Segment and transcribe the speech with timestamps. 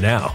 [0.00, 0.34] now.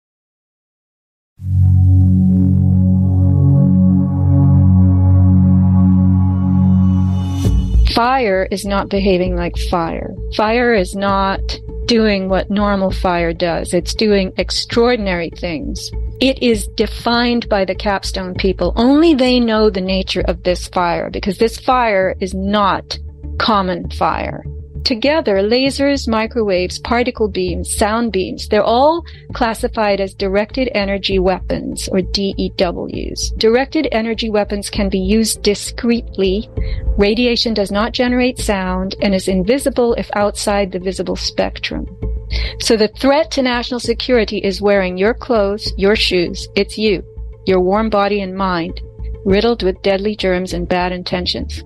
[7.93, 10.15] Fire is not behaving like fire.
[10.35, 11.41] Fire is not
[11.85, 13.73] doing what normal fire does.
[13.73, 15.91] It's doing extraordinary things.
[16.21, 18.73] It is defined by the capstone people.
[18.75, 22.97] Only they know the nature of this fire because this fire is not
[23.39, 24.45] common fire.
[24.83, 32.01] Together, lasers, microwaves, particle beams, sound beams, they're all classified as directed energy weapons or
[32.01, 33.31] DEWs.
[33.37, 36.49] Directed energy weapons can be used discreetly.
[36.97, 41.85] Radiation does not generate sound and is invisible if outside the visible spectrum.
[42.59, 46.47] So the threat to national security is wearing your clothes, your shoes.
[46.55, 47.03] It's you,
[47.45, 48.81] your warm body and mind,
[49.25, 51.63] riddled with deadly germs and bad intentions.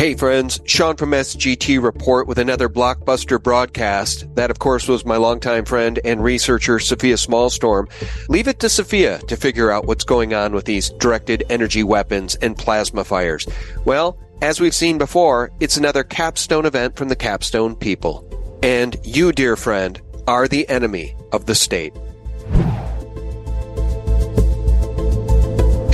[0.00, 4.34] Hey friends, Sean from SGT Report with another blockbuster broadcast.
[4.34, 7.90] That of course was my longtime friend and researcher Sofia Smallstorm.
[8.30, 12.34] Leave it to Sofia to figure out what's going on with these directed energy weapons
[12.36, 13.46] and plasma fires.
[13.84, 18.26] Well, as we've seen before, it's another capstone event from the capstone people.
[18.62, 21.92] And you, dear friend, are the enemy of the state.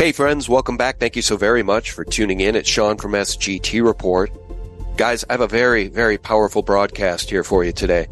[0.06, 1.00] Hey friends, welcome back.
[1.00, 2.54] Thank you so very much for tuning in.
[2.54, 4.30] It's Sean from SGT Report.
[4.96, 8.06] Guys, I have a very, very powerful broadcast here for you today.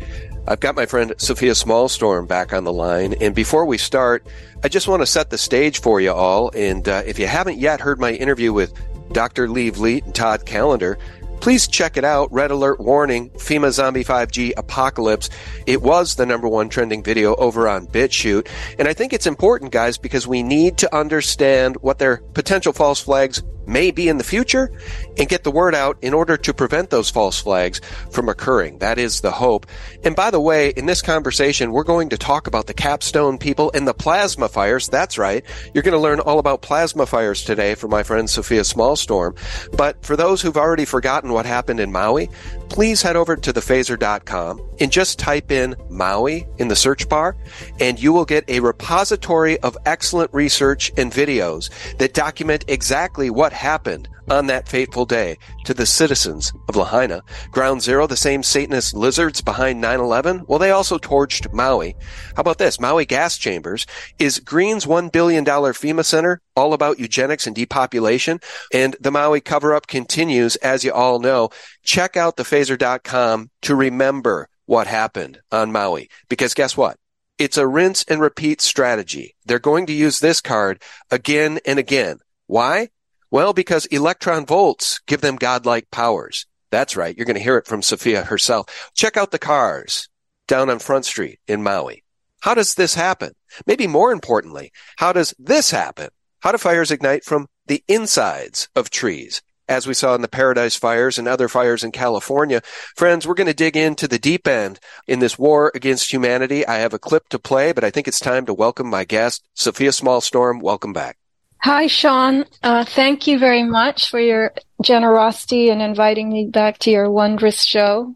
[0.49, 3.15] I've got my friend Sofia Smallstorm back on the line.
[3.21, 4.27] And before we start,
[4.65, 6.51] I just want to set the stage for you all.
[6.57, 8.75] And uh, if you haven't yet heard my interview with
[9.13, 9.49] Dr.
[9.49, 10.99] Lee Vliet and Todd Callender,
[11.41, 12.33] Please check it out.
[12.33, 15.29] Red alert warning, FEMA Zombie 5G Apocalypse.
[15.67, 18.49] It was the number one trending video over on BitChute.
[18.79, 23.01] And I think it's important, guys, because we need to understand what their potential false
[23.01, 24.71] flags may be in the future
[25.19, 27.81] and get the word out in order to prevent those false flags
[28.11, 28.79] from occurring.
[28.79, 29.67] That is the hope.
[30.03, 33.71] And by the way, in this conversation, we're going to talk about the capstone people
[33.75, 34.89] and the plasma fires.
[34.89, 35.45] That's right.
[35.73, 39.37] You're going to learn all about plasma fires today from my friend Sofia Smallstorm.
[39.77, 42.29] But for those who've already forgotten what happened in Maui,
[42.69, 47.37] please head over to thephaser.com and just type in Maui in the search bar
[47.81, 53.53] and you will get a repository of excellent research and videos that document exactly what
[53.55, 57.23] happened on that fateful day to the citizens of Lahaina.
[57.51, 61.95] Ground Zero, the same Satanist lizards behind 9-11, well, they also torched Maui.
[62.35, 62.81] How about this?
[62.81, 63.87] Maui Gas Chambers
[64.19, 68.41] is Green's $1 billion FEMA center all about eugenics and depopulation.
[68.73, 71.51] And the Maui cover up continues, as you all know.
[71.83, 76.09] Check out thephaser.com to remember what happened on Maui.
[76.29, 76.97] Because guess what?
[77.37, 79.35] It's a rinse and repeat strategy.
[79.45, 80.81] They're going to use this card
[81.11, 82.19] again and again.
[82.47, 82.91] Why?
[83.35, 86.47] Well, because electron volts give them godlike powers.
[86.71, 87.17] That's right.
[87.17, 88.93] You're going to hear it from Sofia herself.
[88.95, 90.09] Check out the cars
[90.47, 92.05] down on Front Street in Maui.
[92.43, 93.33] How does this happen?
[93.67, 96.11] Maybe more importantly, how does this happen?
[96.43, 99.43] How do fires ignite from the insides of trees?
[99.69, 102.63] As we saw in the Paradise fires and other fires in California.
[102.95, 104.79] Friends, we're going to dig into the deep end
[105.09, 106.65] in this war against humanity.
[106.65, 109.43] I have a clip to play, but I think it's time to welcome my guest,
[109.55, 110.63] Sofia Smallstorm.
[110.63, 111.17] Welcome back.
[111.65, 112.45] Hi, Sean.
[112.63, 114.53] Uh, thank you very much for your
[114.83, 118.15] generosity in inviting me back to your wondrous show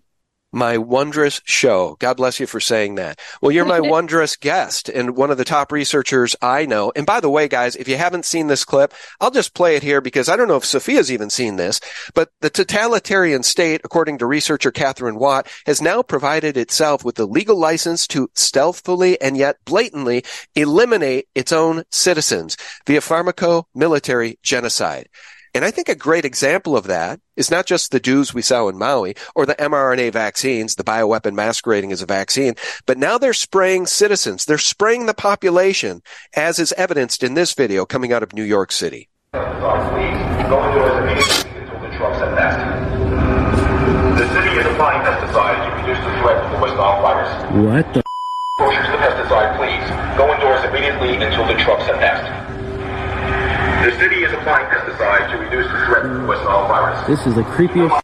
[0.52, 1.96] my wondrous show.
[1.98, 3.20] God bless you for saying that.
[3.42, 6.92] Well, you're my wondrous guest and one of the top researchers I know.
[6.96, 9.82] And by the way, guys, if you haven't seen this clip, I'll just play it
[9.82, 11.80] here because I don't know if Sofia's even seen this,
[12.14, 17.26] but the totalitarian state, according to researcher Katherine Watt, has now provided itself with the
[17.26, 22.56] legal license to stealthily and yet blatantly eliminate its own citizens
[22.86, 25.08] via pharmaco military genocide.
[25.58, 28.68] And I think a great example of that is not just the DEWs we saw
[28.68, 32.54] in Maui or the mRNA vaccines, the bioweapon masquerading as a vaccine,
[32.86, 34.44] but now they're spraying citizens.
[34.44, 36.00] They're spraying the population,
[36.36, 39.08] as is evidenced in this video coming out of New York City.
[39.32, 39.40] The
[44.30, 47.34] city is applying pesticides to reduce the threat from the West Nile virus.
[47.66, 48.02] What the?
[48.60, 49.82] Exposure the pesticide, please.
[50.16, 52.57] Go indoors immediately until the trucks have passed.
[53.84, 57.06] The city is applying pesticides to reduce the threat of the West Nile virus.
[57.06, 58.00] This is the creepiest.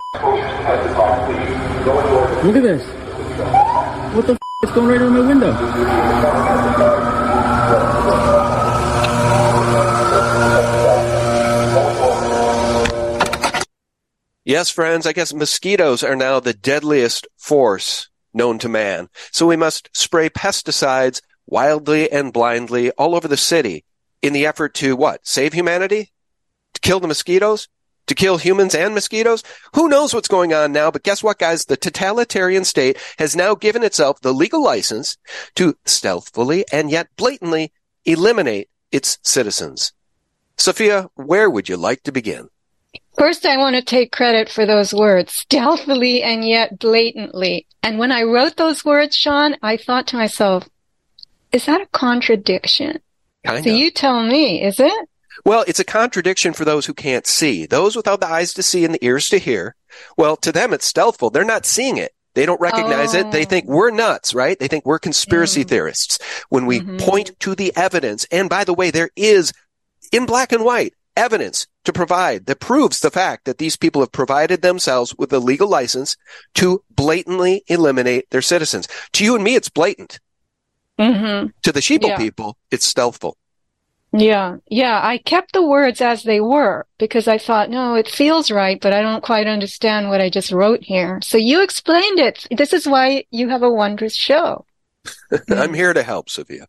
[2.45, 2.83] Look at this.
[4.15, 6.65] What the f- It's going right on my window.
[14.47, 19.09] Yes, friends, I guess mosquitoes are now the deadliest force known to man.
[19.31, 23.85] So we must spray pesticides wildly and blindly all over the city
[24.25, 25.27] in the effort to what?
[25.27, 26.11] Save humanity?
[26.73, 27.69] To kill the mosquitoes?
[28.07, 29.43] To kill humans and mosquitoes?
[29.75, 30.91] Who knows what's going on now?
[30.91, 31.67] But guess what, guys?
[31.67, 35.19] The totalitarian state has now given itself the legal license
[35.57, 37.71] to stealthily and yet blatantly
[38.07, 39.93] eliminate its citizens.
[40.57, 42.49] Sofia, where would you like to begin?
[43.19, 47.67] First, I want to take credit for those words, stealthily and yet blatantly.
[47.83, 50.67] And when I wrote those words, Sean, I thought to myself,
[51.53, 53.01] is that a contradiction?
[53.45, 53.77] Kind so of.
[53.77, 55.09] you tell me, is it?
[55.45, 57.67] Well, it's a contradiction for those who can't see.
[57.67, 59.75] Those without the eyes to see and the ears to hear.
[60.17, 61.33] Well, to them, it's stealthful.
[61.33, 62.13] They're not seeing it.
[62.35, 63.31] They don't recognize it.
[63.31, 64.59] They think we're nuts, right?
[64.59, 65.69] They think we're conspiracy Mm.
[65.69, 66.19] theorists.
[66.49, 67.01] When we Mhm.
[67.01, 69.53] point to the evidence, and by the way, there is
[70.11, 74.11] in black and white evidence to provide that proves the fact that these people have
[74.11, 76.17] provided themselves with a legal license
[76.57, 78.89] to blatantly eliminate their citizens.
[79.13, 80.19] To you and me, it's blatant.
[80.99, 81.49] Mm-hmm.
[81.63, 82.17] To the sheeple Yeah.
[82.19, 83.35] people, it's stealthful.
[84.17, 85.01] Yeah, yeah.
[85.03, 88.93] I kept the words as they were because I thought, no, it feels right, but
[88.93, 91.19] I don't quite understand what I just wrote here.
[91.21, 92.47] So you explained it.
[92.57, 94.67] This is why you have a wondrous show.
[95.49, 96.69] I'm here to help, Sofia.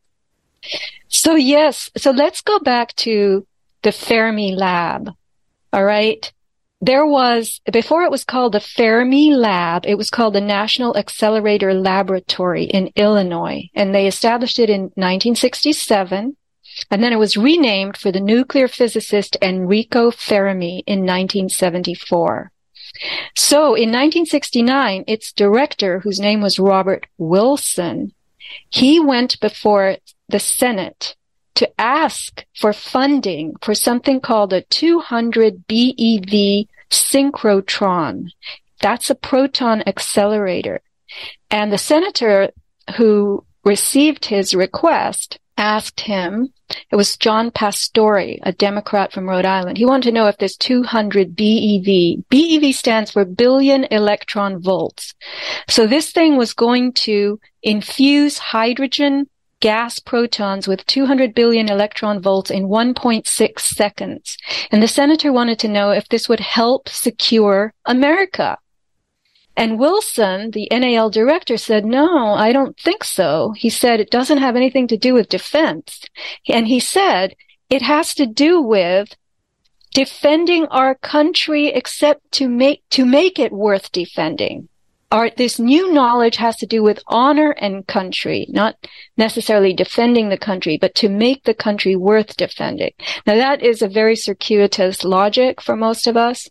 [1.08, 3.46] So yes, so let's go back to
[3.84, 5.12] the Fermi Lab.
[5.72, 6.34] All right.
[6.86, 11.74] There was, before it was called the Fermi Lab, it was called the National Accelerator
[11.74, 13.70] Laboratory in Illinois.
[13.74, 16.38] And they established it in 1967.
[16.92, 22.52] And then it was renamed for the nuclear physicist Enrico Fermi in 1974.
[23.36, 28.14] So in 1969, its director, whose name was Robert Wilson,
[28.70, 29.98] he went before
[30.30, 31.16] the Senate
[31.56, 38.30] to ask for funding for something called a 200 BeV synchrotron.
[38.82, 40.82] That's a proton accelerator.
[41.50, 42.52] And the senator
[42.98, 46.52] who received his request asked him,
[46.92, 49.78] it was John Pastore, a Democrat from Rhode Island.
[49.78, 55.14] He wanted to know if this 200 BeV, BeV stands for billion electron volts.
[55.70, 59.28] So this thing was going to infuse hydrogen
[59.66, 64.38] gas protons with 200 billion electron volts in 1.6 seconds.
[64.70, 68.60] And the senator wanted to know if this would help secure America.
[69.58, 73.56] And Wilson, the NAL director, said, no, I don't think so.
[73.58, 76.00] He said it doesn't have anything to do with defense.
[76.48, 77.36] And he said
[77.68, 79.16] it has to do with
[79.96, 84.70] defending our country except to make, to make it worth defending.
[85.12, 88.76] Our, this new knowledge has to do with honor and country, not
[89.18, 92.92] necessarily defending the country, but to make the country worth defending.
[93.26, 96.50] Now that is a very circuitous logic for most of us,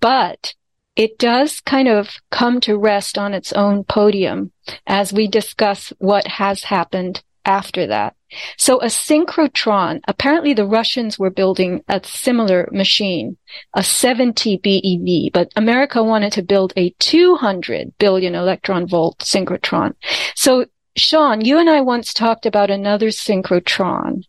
[0.00, 0.54] but
[0.94, 4.52] it does kind of come to rest on its own podium
[4.86, 8.14] as we discuss what has happened after that.
[8.56, 13.36] So a synchrotron, apparently the Russians were building a similar machine,
[13.74, 19.94] a 70 BeV, but America wanted to build a 200 billion electron volt synchrotron.
[20.34, 24.24] So Sean, you and I once talked about another synchrotron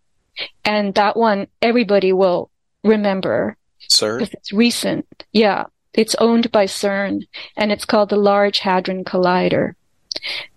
[0.63, 2.49] and that one everybody will
[2.83, 3.57] remember
[3.87, 4.19] Sir?
[4.19, 5.25] because it's recent.
[5.31, 5.65] Yeah.
[5.93, 9.75] It's owned by CERN and it's called the Large Hadron Collider.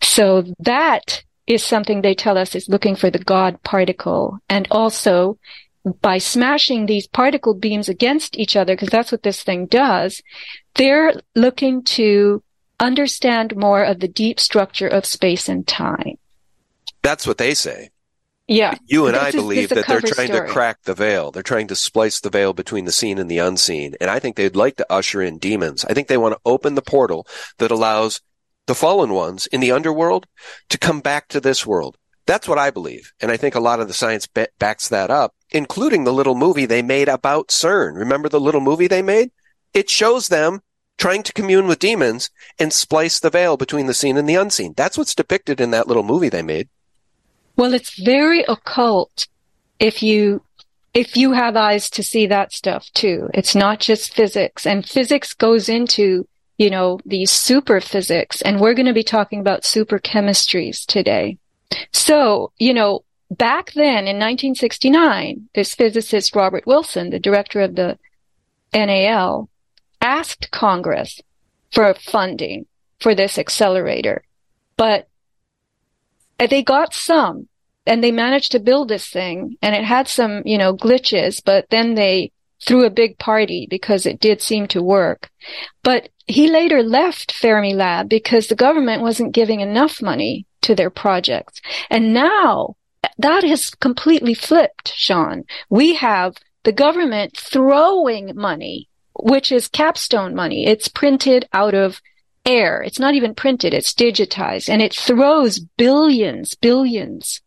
[0.01, 4.39] So that is something they tell us is looking for the God particle.
[4.49, 5.39] And also
[6.01, 10.23] by smashing these particle beams against each other, because that's what this thing does,
[10.75, 12.43] they're looking to
[12.81, 16.19] understand more of the deep structure of space and time.
[17.03, 17.91] That's what they say.
[18.49, 18.75] Yeah.
[18.87, 20.47] You and This I is- believe that they're trying story.
[20.47, 21.31] to crack the veil.
[21.31, 23.95] They're trying to splice the veil between the seen and the unseen.
[24.01, 25.85] And I think they'd like to usher in demons.
[25.85, 27.27] I think they want to open the portal
[27.59, 28.21] that allows
[28.67, 30.27] the fallen ones in the underworld
[30.69, 31.97] to come back to this world.
[32.27, 33.13] That's what I believe.
[33.21, 36.35] And I think a lot of the science ba- backs that up, including the little
[36.35, 37.95] movie they made about CERN.
[37.97, 39.31] Remember the little movie they made?
[39.73, 40.63] It shows them
[40.99, 44.75] trying to commune with demons and splice the veil between the seen and the unseen.
[44.77, 46.69] That's what's depicted in that little movie they made.
[47.55, 49.29] Well, it's very occult
[49.79, 50.43] if you
[50.95, 53.29] if you have eyes to see that stuff too.
[53.35, 56.27] It's not just physics and physics goes into,
[56.59, 61.39] you know, these super physics and we're going to be talking about super chemistries today.
[61.93, 67.99] So, you know, back then in 1969, this physicist Robert Wilson, the director of the
[68.73, 69.49] NAL,
[70.01, 71.21] asked Congress
[71.73, 72.67] for funding
[73.01, 74.25] for this accelerator.
[74.77, 75.09] But
[76.39, 77.49] they got some
[77.87, 81.67] and they managed to build this thing and it had some, you know, glitches, but
[81.71, 82.33] then they
[82.65, 85.31] threw a big party because it did seem to work.
[85.83, 91.61] But he later left Fermilab because the government wasn't giving enough money to their projects.
[91.91, 92.77] And now
[93.19, 95.45] that has completely flipped, Sean.
[95.71, 96.35] We have
[96.65, 100.67] the government throwing money, which is capstone money.
[100.67, 102.01] It's printed out of
[102.45, 102.83] air.
[102.83, 103.75] It's not even printed.
[103.75, 107.41] It's digitized and it throws billions, billions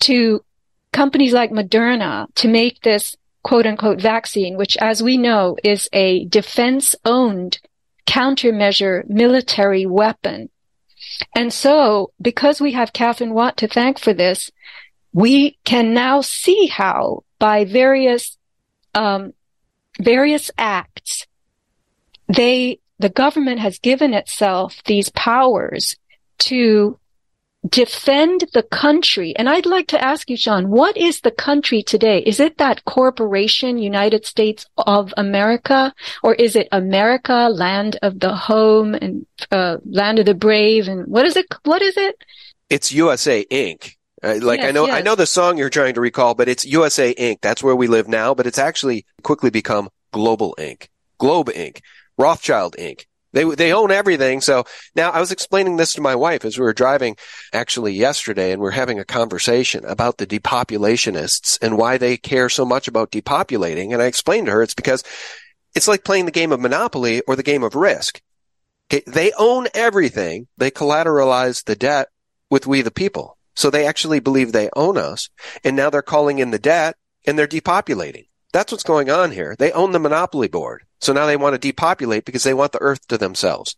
[0.00, 0.44] to
[0.92, 6.24] companies like Moderna to make this quote unquote vaccine, which as we know is a
[6.24, 7.60] defense owned
[8.06, 10.48] countermeasure military weapon.
[11.36, 14.50] And so because we have Katherine Watt to thank for this,
[15.12, 18.36] we can now see how by various,
[18.94, 19.32] um,
[20.00, 21.26] various acts,
[22.26, 25.96] they, the government has given itself these powers
[26.38, 26.98] to
[27.68, 29.34] defend the country.
[29.36, 32.18] And I'd like to ask you, Sean, what is the country today?
[32.20, 38.34] Is it that corporation, United States of America, or is it America, land of the
[38.34, 40.88] home and uh, land of the brave?
[40.88, 41.46] And what is it?
[41.64, 42.22] What is it?
[42.68, 43.94] It's USA Inc.
[44.22, 44.96] Uh, like Yes, I know, yes.
[44.96, 47.40] I know the song you're trying to recall, but it's USA Inc.
[47.40, 50.88] That's where we live now, but it's actually quickly become Global Inc.
[51.18, 51.80] Globe Inc.
[52.16, 53.04] Rothschild Inc.
[53.34, 54.40] They, they own everything.
[54.40, 54.64] So
[54.94, 57.16] now I was explaining this to my wife as we were driving
[57.52, 62.64] actually yesterday and we're having a conversation about the depopulationists and why they care so
[62.64, 63.92] much about depopulating.
[63.92, 65.02] And I explained to her it's because
[65.74, 68.22] it's like playing the game of Monopoly or the game of Risk.
[68.90, 70.46] Okay, they own everything.
[70.56, 72.08] They collateralize the debt
[72.50, 73.36] with we the people.
[73.56, 75.28] So they actually believe they own us.
[75.64, 78.26] And now they're calling in the debt and they're depopulating.
[78.52, 79.56] That's what's going on here.
[79.58, 80.84] They own the monopoly board.
[81.04, 83.76] So now they want to depopulate because they want the earth to themselves.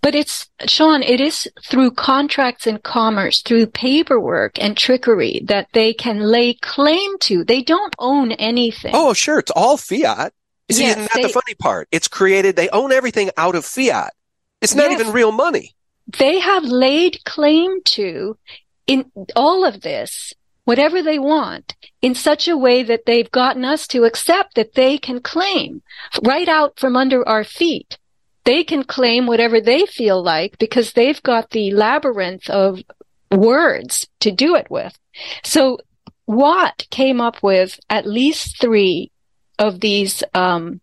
[0.00, 5.92] But it's, Sean, it is through contracts and commerce, through paperwork and trickery that they
[5.92, 7.44] can lay claim to.
[7.44, 8.92] They don't own anything.
[8.94, 9.38] Oh, sure.
[9.38, 10.32] It's all fiat.
[10.70, 11.88] See, Yes, isn't that the funny part?
[11.92, 12.56] It's created.
[12.56, 14.14] They own everything out of fiat.
[14.62, 15.00] It's not Yes.
[15.00, 15.74] even real money.
[16.18, 18.38] They have laid claim to
[18.86, 20.32] in all of this,
[20.68, 24.98] whatever they want, in such a way that they've gotten us to accept that they
[24.98, 25.80] can claim
[26.22, 27.96] right out from under our feet.
[28.44, 32.82] They can claim whatever they feel like because they've got the labyrinth of
[33.32, 34.94] words to do it with.
[35.42, 35.78] So
[36.26, 39.10] Watt came up with at least three
[39.58, 40.82] of these um,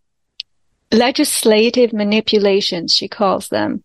[0.92, 3.82] legislative manipulations, she calls them,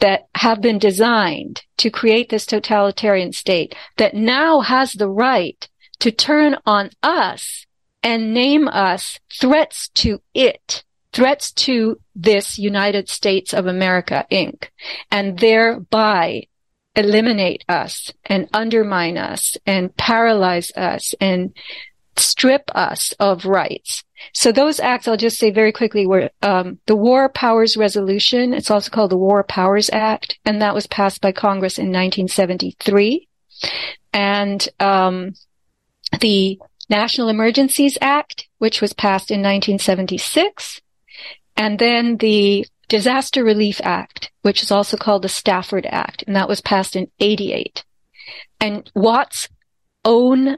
[0.00, 5.68] that have been designed to create this totalitarian state that now has the right
[6.00, 7.66] to turn on us
[8.02, 14.68] and name us threats to it, threats to this United States of America, Inc.,
[15.10, 16.44] and thereby
[16.94, 21.54] eliminate us and undermine us and paralyze us and
[22.20, 24.04] strip us of rights.
[24.34, 28.52] So those acts, I'll just say very quickly, were um, the War Powers Resolution.
[28.52, 33.28] It's also called the War Powers Act, and that was passed by Congress in 1973.
[34.12, 35.34] And um,
[36.20, 40.80] the National Emergencies Act, which was passed in 1976,
[41.56, 46.48] and then the Disaster Relief Act, which is also called the Stafford Act, and that
[46.48, 47.84] was passed in 88.
[48.60, 49.48] And Watt's
[50.04, 50.56] own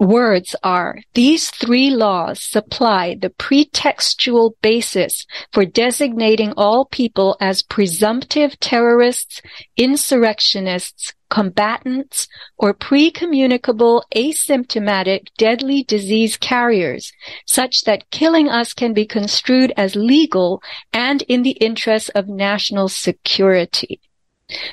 [0.00, 8.58] words are these three laws supply the pretextual basis for designating all people as presumptive
[8.60, 9.42] terrorists,
[9.76, 17.12] insurrectionists, combatants, or pre-communicable asymptomatic deadly disease carriers,
[17.46, 22.88] such that killing us can be construed as legal and in the interests of national
[22.88, 24.00] security.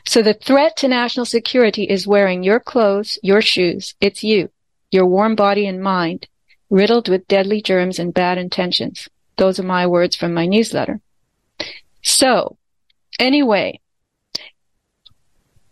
[0.08, 3.94] So the threat to national security is wearing your clothes, your shoes.
[4.02, 4.50] It's you
[4.92, 6.28] your warm body and mind,
[6.70, 9.08] riddled with deadly germs and bad intentions.
[9.38, 11.00] Those are my words from my newsletter.
[12.02, 12.58] So,
[13.20, 13.80] anyway,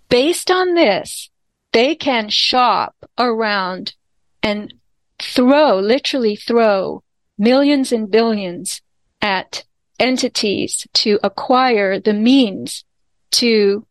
[0.10, 1.30] based on this,
[1.72, 3.96] they can shop around
[4.42, 4.74] and
[5.20, 7.04] throw, literally throw
[7.38, 8.82] millions and billions
[9.22, 9.64] at
[10.00, 12.84] entities to acquire the means
[13.32, 13.86] to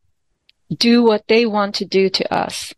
[0.75, 2.73] do what they want to do to us.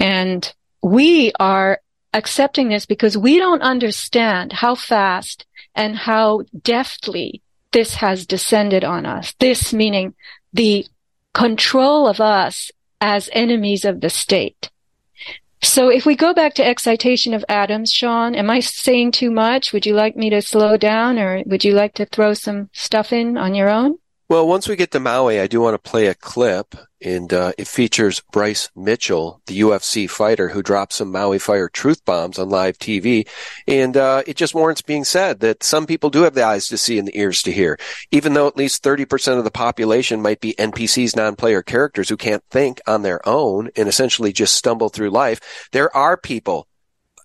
[0.00, 0.52] And
[0.86, 1.80] we are
[2.14, 5.44] accepting this because we don't understand how fast
[5.74, 9.34] and how deftly this has descended on us.
[9.40, 10.14] This meaning
[10.52, 10.86] the
[11.34, 12.70] control of us
[13.00, 14.70] as enemies of the state.
[15.60, 19.72] So if we go back to excitation of atoms, Sean, am I saying too much?
[19.72, 23.12] Would you like me to slow down or would you like to throw some stuff
[23.12, 23.98] in on your own?
[24.28, 27.52] Well, once we get to Maui, I do want to play a clip, and uh,
[27.58, 32.48] it features Bryce Mitchell, the UFC fighter who dropped some Maui Fire truth bombs on
[32.48, 33.28] live TV.
[33.68, 36.78] And uh, it just warrants being said that some people do have the eyes to
[36.78, 37.78] see and the ears to hear.
[38.10, 42.44] Even though at least 30% of the population might be NPCs, non-player characters who can't
[42.50, 46.66] think on their own and essentially just stumble through life, there are people,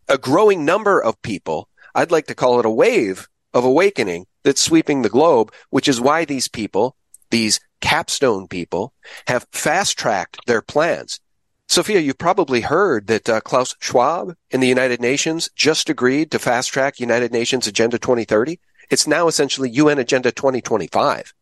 [0.10, 4.62] a growing number of people, I'd like to call it a wave of awakening that's
[4.62, 6.95] sweeping the globe, which is why these people,
[7.29, 8.94] these capstone people,
[9.28, 11.20] have fast tracked their plans.
[11.67, 16.39] Sofia, you've probably heard that uh, Klaus Schwab in the United Nations just agreed to
[16.39, 18.60] fast track United Nations Agenda 2030.
[18.89, 21.34] It's now essentially UN Agenda 2025.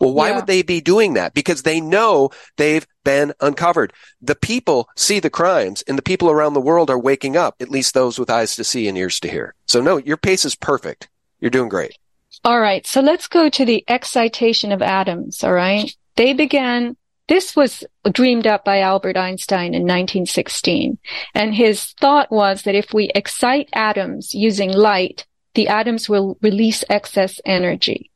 [0.00, 0.36] Well, why yeah.
[0.36, 1.34] would they be doing that?
[1.34, 3.92] Because they know they've been uncovered.
[4.20, 7.70] The people see the crimes and the people around the world are waking up, at
[7.70, 9.54] least those with eyes to see and ears to hear.
[9.66, 11.08] So no, your pace is perfect.
[11.38, 11.96] You're doing great.
[12.44, 12.86] All right.
[12.86, 15.42] So let's go to the excitation of atoms.
[15.42, 15.94] All right.
[16.16, 16.96] They began,
[17.28, 20.98] this was dreamed up by Albert Einstein in 1916.
[21.34, 26.84] And his thought was that if we excite atoms using light, the atoms will release
[26.88, 28.10] excess energy.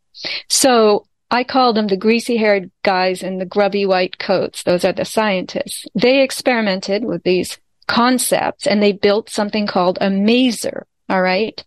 [0.48, 4.62] So I call them the greasy haired guys in the grubby white coats.
[4.62, 5.86] Those are the scientists.
[5.94, 10.82] They experimented with these concepts and they built something called a maser.
[11.08, 11.64] All right.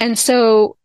[0.00, 0.77] And so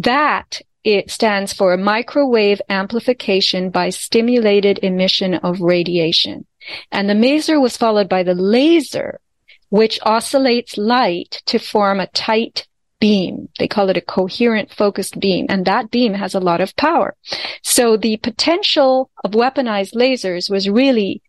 [0.00, 6.46] that it stands for microwave amplification by stimulated emission of radiation.
[6.90, 9.20] And the maser was followed by the laser,
[9.68, 12.66] which oscillates light to form a tight
[12.98, 13.48] beam.
[13.58, 15.46] They call it a coherent focused beam.
[15.48, 17.14] And that beam has a lot of power.
[17.62, 21.22] So the potential of weaponized lasers was really,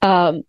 [0.00, 0.42] um,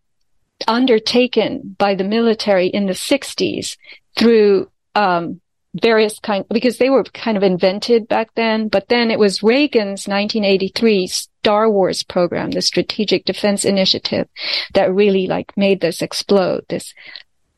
[0.67, 3.77] undertaken by the military in the 60s
[4.17, 5.41] through um,
[5.81, 8.67] various kind because they were kind of invented back then.
[8.67, 14.27] But then it was Reagan's 1983 Star Wars program, the Strategic Defense Initiative,
[14.73, 16.65] that really like made this explode.
[16.69, 16.93] This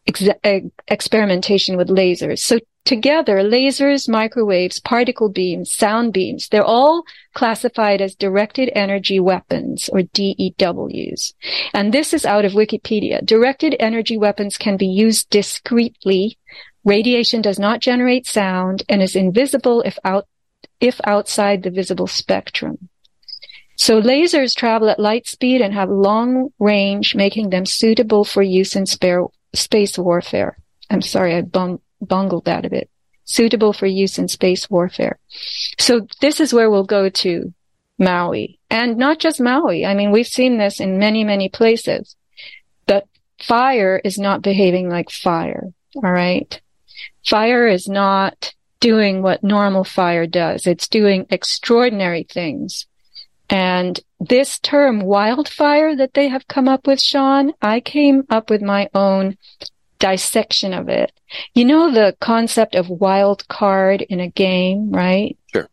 [0.08, 2.39] ex- experimentation with lasers.
[2.39, 9.89] So together, lasers, microwaves, particle beams, sound beams, they're all classified as directed energy weapons
[9.89, 11.34] or DEWs.
[11.73, 13.25] And this is out of Wikipedia.
[13.25, 16.38] Directed energy weapons can be used discreetly
[16.85, 20.27] Radiation does not generate sound and is invisible if out,
[20.79, 22.89] if outside the visible spectrum.
[23.75, 28.75] So lasers travel at light speed and have long range, making them suitable for use
[28.75, 30.57] in spare, space warfare.
[30.89, 32.89] I'm sorry, I bung, bungled that a bit.
[33.25, 35.17] Suitable for use in space warfare.
[35.79, 37.53] So this is where we'll go to
[37.97, 38.59] Maui.
[38.69, 39.85] And not just Maui.
[39.85, 42.15] I mean, we've seen this in many, many places.
[42.85, 43.07] But
[43.41, 45.73] fire is not behaving like fire.
[45.95, 46.61] All right.
[47.25, 50.67] Fire is not doing what normal fire does.
[50.67, 52.85] It's doing extraordinary things.
[53.49, 58.61] And this term wildfire that they have come up with, Sean, I came up with
[58.61, 59.38] my own
[59.99, 61.11] dissection of it.
[61.53, 65.38] You know the concept of wild card in a game, right?
[65.53, 65.69] Sure.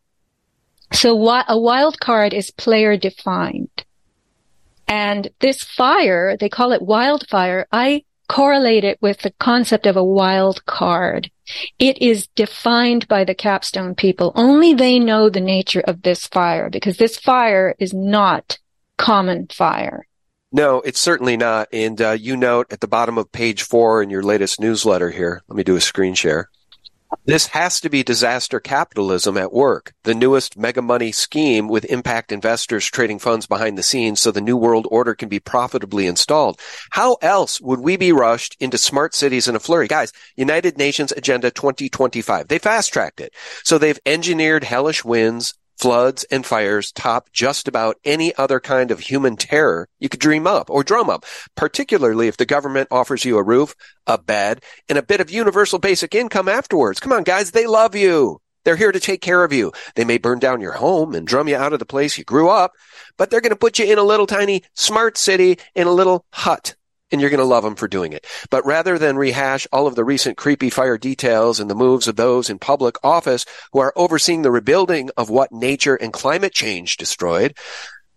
[0.93, 1.15] So
[1.49, 3.85] a wild card is player defined.
[4.87, 7.67] And this fire, they call it wildfire.
[7.73, 11.31] I correlate it with the concept of a wild card.
[11.79, 14.33] It is defined by the capstone people.
[14.35, 18.59] Only they know the nature of this fire because this fire is not
[18.97, 20.07] common fire.
[20.51, 21.68] No, it's certainly not.
[21.75, 25.42] And uh, you note at the bottom of page four in your latest newsletter here,
[25.49, 26.49] let me do a screen share.
[27.25, 32.33] This has to be disaster capitalism at work, the newest mega money scheme with impact
[32.33, 36.59] investors trading funds behind the scenes so the new world order can be profitably installed.
[36.90, 39.87] How else would we be rushed into smart cities in a flurry?
[39.87, 43.33] Guys, United Nations Agenda 2025, they fast tracked it.
[43.62, 49.01] So they've engineered hellish winds, floods and fires top just about any other kind of
[49.01, 51.25] human terror you could dream up or drum up,
[51.57, 53.75] particularly if the government offers you a roof,
[54.07, 57.01] a bed, and a bit of universal basic income afterwards.
[57.01, 58.41] Come on, guys, they love you.
[58.65, 59.73] They're here to take care of you.
[59.97, 62.49] They may burn down your home and drum you out of the place you grew
[62.49, 62.73] up,
[63.17, 66.25] but they're going to put you in a little tiny smart city in a little
[66.33, 66.77] hut
[67.12, 68.27] and you're going to love them for doing it.
[68.51, 72.16] But rather than rehash all of the recent creepy fire details and the moves of
[72.16, 76.96] those in public office who are overseeing the rebuilding of what nature and climate change
[76.96, 77.57] destroyed,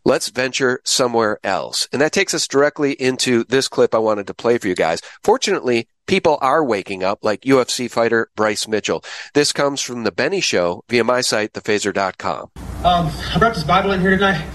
[0.05, 1.88] let's venture somewhere else.
[1.91, 5.01] And that takes us directly into this clip I wanted to play for you guys.
[5.23, 9.03] Fortunately, people are waking up like UFC fighter Bryce Mitchell.
[9.34, 12.51] This comes from the Benny Show via my site, thephaser.com.
[12.84, 14.45] Um, I brought this Bible in here tonight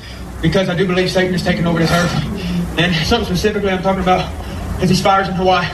[0.40, 2.49] because I do believe Satan is taking over this earth.
[2.78, 4.30] And something specifically I'm talking about
[4.82, 5.68] is these fires in Hawaii.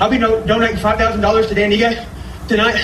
[0.00, 2.06] I'll be no- donating $5,000 to Dan Ige
[2.48, 2.80] tonight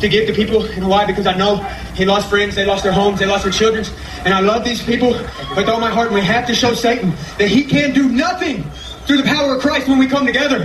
[0.00, 1.56] to give to people in Hawaii because I know
[1.94, 3.84] he lost friends, they lost their homes, they lost their children.
[4.24, 5.10] And I love these people
[5.56, 6.06] with all my heart.
[6.08, 8.64] And we have to show Satan that he can do nothing
[9.06, 10.58] through the power of Christ when we come together.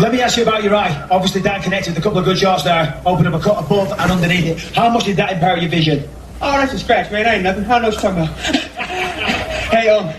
[0.00, 1.06] Let me ask you about your eye.
[1.10, 3.00] Obviously, that connected a couple of good shots there.
[3.06, 4.74] opened up a cut above and underneath it.
[4.74, 6.08] How much did that impair your vision?
[6.40, 7.24] Oh, that's a scratch, man.
[7.24, 7.64] That ain't nothing.
[7.70, 8.38] I know what you're talking about.
[9.70, 10.12] hey, um,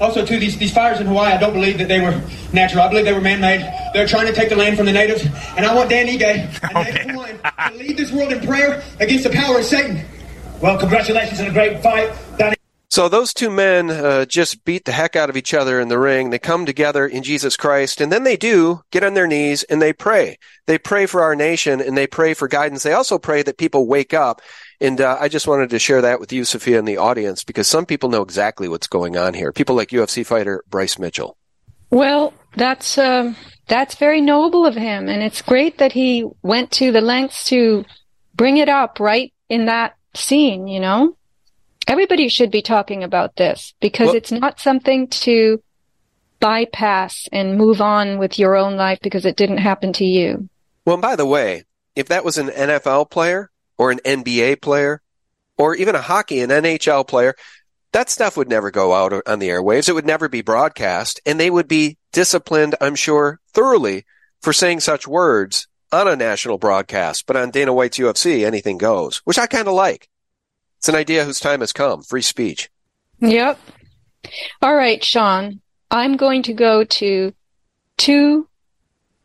[0.00, 2.18] also, too, these, these fires in Hawaii, I don't believe that they were
[2.52, 2.82] natural.
[2.82, 3.60] I believe they were man-made.
[3.92, 5.24] They're trying to take the land from the natives.
[5.56, 9.24] And I want Dan Ige and Native Hawaiian to lead this world in prayer against
[9.24, 10.04] the power of Satan.
[10.60, 12.12] Well, congratulations on a great fight.
[12.38, 12.59] Danny.
[12.90, 15.98] So those two men uh, just beat the heck out of each other in the
[15.98, 16.30] ring.
[16.30, 19.80] They come together in Jesus Christ, and then they do get on their knees and
[19.80, 20.38] they pray.
[20.66, 22.82] They pray for our nation and they pray for guidance.
[22.82, 24.42] They also pray that people wake up.
[24.80, 27.68] And uh, I just wanted to share that with you, Sofia, and the audience, because
[27.68, 29.52] some people know exactly what's going on here.
[29.52, 31.36] People like UFC fighter Bryce Mitchell.
[31.90, 33.36] Well, that's um,
[33.68, 37.84] that's very noble of him, and it's great that he went to the lengths to
[38.34, 40.66] bring it up right in that scene.
[40.66, 41.16] You know,
[41.90, 45.60] everybody should be talking about this because Well- it's not something to
[46.38, 50.48] bypass and move on with your own life because it didn't happen to you.
[50.86, 55.02] Well, and by the way, if that was an NFL player or an NBA player
[55.58, 57.34] or even a hockey and NHL player,
[57.92, 59.88] that stuff would never go out on the airwaves.
[59.88, 64.06] It would never be broadcast and they would be disciplined, I'm sure, thoroughly
[64.40, 67.26] for saying such words on a national broadcast.
[67.26, 70.08] But on Dana White's UFC, anything goes, which I kind of like.
[70.80, 72.02] It's an idea whose time has come.
[72.02, 72.70] Free speech.
[73.18, 73.60] Yep.
[74.62, 75.60] All right, Sean.
[75.90, 77.34] I'm going to go to
[77.98, 78.48] two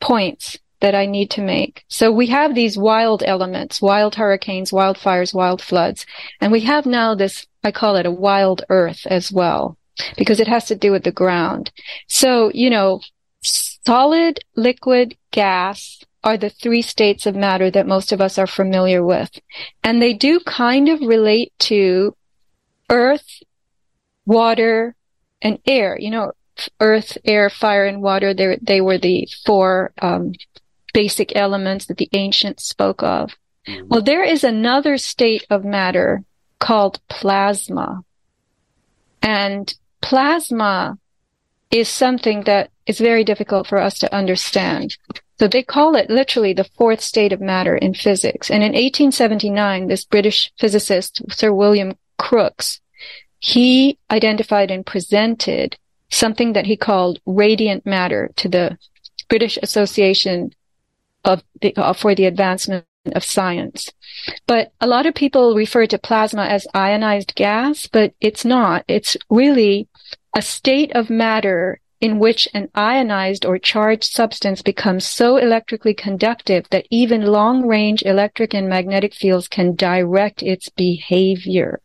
[0.02, 1.86] points that I need to make.
[1.88, 6.06] So we have these wild elements, wild hurricanes, wildfires, wild floods,
[6.42, 9.78] and we have now this, I call it a wild earth as well,
[10.18, 11.72] because it has to do with the ground.
[12.10, 13.00] So, you know,
[13.42, 19.06] solid, liquid, gas are the three states of matter that most of us are familiar
[19.06, 19.30] with.
[19.84, 22.16] And they do kind of relate to
[22.90, 23.44] earth,
[24.26, 24.96] water,
[25.42, 25.98] and air.
[26.00, 26.32] You know,
[26.82, 30.34] earth, air, fire, and water, they, they were the four um,
[30.94, 33.32] basic elements that the ancients spoke of.
[33.86, 36.24] Well, there is another state of matter
[36.60, 38.02] called plasma.
[39.22, 40.98] And plasma
[41.72, 44.98] is something that is very difficult for us to understand.
[45.38, 48.50] So they call it literally the fourth state of matter in physics.
[48.50, 52.80] And in 1879, this British physicist, Sir William Crookes,
[53.40, 55.78] he identified and presented
[56.10, 58.78] something that he called radiant matter to the
[59.28, 60.52] British Association
[61.24, 63.92] of the, uh, for the Advancement of Science.
[64.48, 68.86] But a lot of people refer to plasma as ionized gas, but it's not.
[68.88, 69.88] It's really
[70.36, 76.64] a state of matter in which an ionized or charged substance becomes so electrically conductive
[76.70, 81.82] that even long range electric and magnetic fields can direct its behavior.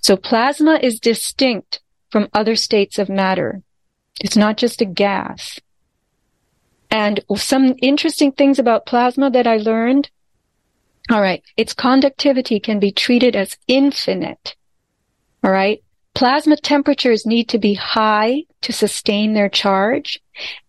[0.00, 3.60] So plasma is distinct from other states of matter.
[4.20, 5.60] It's not just a gas.
[6.90, 10.08] And some interesting things about plasma that I learned.
[11.10, 11.42] All right.
[11.58, 14.56] Its conductivity can be treated as infinite.
[15.44, 15.82] All right.
[16.16, 20.18] Plasma temperatures need to be high to sustain their charge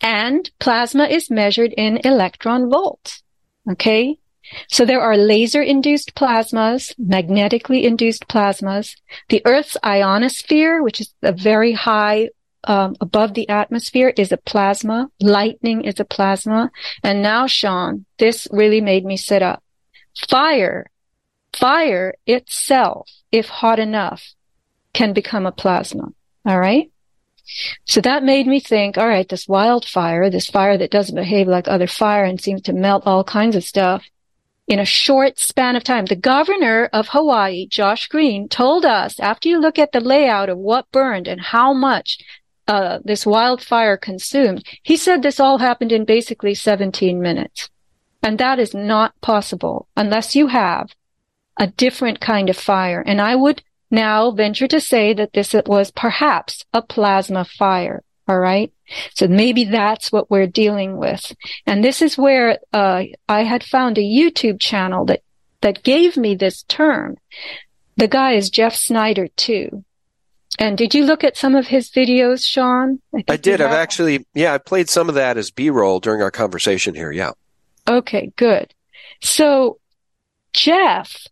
[0.01, 3.23] and plasma is measured in electron volts.
[3.71, 4.19] Okay.
[4.67, 8.97] So there are laser induced plasmas, magnetically induced plasmas,
[9.29, 12.27] the Earth's ionosphere, which is a very high
[12.65, 15.09] um, above the atmosphere is a plasma.
[15.21, 16.71] Lightning is a plasma.
[17.03, 19.63] And now, Sean, this really made me sit up.
[20.29, 20.87] Fire,
[21.53, 24.33] fire itself, if hot enough,
[24.93, 26.09] can become a plasma.
[26.45, 26.91] All right.
[27.85, 31.67] So that made me think, all right, this wildfire, this fire that doesn't behave like
[31.67, 34.03] other fire and seems to melt all kinds of stuff
[34.67, 36.05] in a short span of time.
[36.05, 40.57] The governor of Hawaii, Josh Green, told us after you look at the layout of
[40.57, 42.19] what burned and how much
[42.67, 47.69] uh, this wildfire consumed, he said this all happened in basically 17 minutes.
[48.21, 50.89] And that is not possible unless you have
[51.55, 53.01] a different kind of fire.
[53.05, 58.03] And I would now venture to say that this was perhaps a plasma fire.
[58.27, 58.73] All right.
[59.13, 61.33] So maybe that's what we're dealing with.
[61.65, 65.21] And this is where, uh, I had found a YouTube channel that,
[65.61, 67.15] that gave me this term.
[67.95, 69.83] The guy is Jeff Snyder too.
[70.59, 72.99] And did you look at some of his videos, Sean?
[73.11, 73.61] think I did.
[73.61, 77.11] I've actually, yeah, I played some of that as B-roll during our conversation here.
[77.11, 77.31] Yeah.
[77.87, 78.73] Okay, good.
[79.21, 79.79] So
[80.53, 81.27] Jeff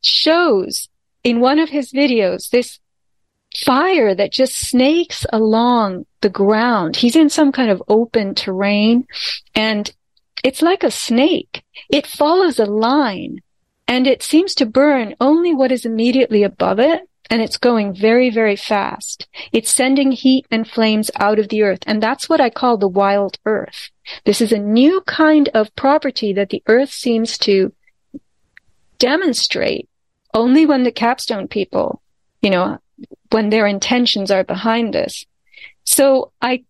[0.00, 0.88] shows
[1.24, 2.78] in one of his videos this
[3.56, 6.96] fire that just snakes along the ground.
[6.96, 9.06] He's in some kind of open terrain
[9.54, 9.92] and
[10.42, 11.62] it's like a snake.
[11.88, 13.38] It follows a line
[13.86, 17.08] and it seems to burn only what is immediately above it.
[17.30, 19.26] And it's going very, very fast.
[19.50, 21.80] It's sending heat and flames out of the earth.
[21.86, 23.90] And that's what I call the wild earth.
[24.26, 27.72] This is a new kind of property that the earth seems to
[28.98, 29.88] demonstrate
[30.34, 32.02] only when the capstone people,
[32.42, 32.78] you know,
[33.30, 35.24] when their intentions are behind this.
[35.84, 36.64] So I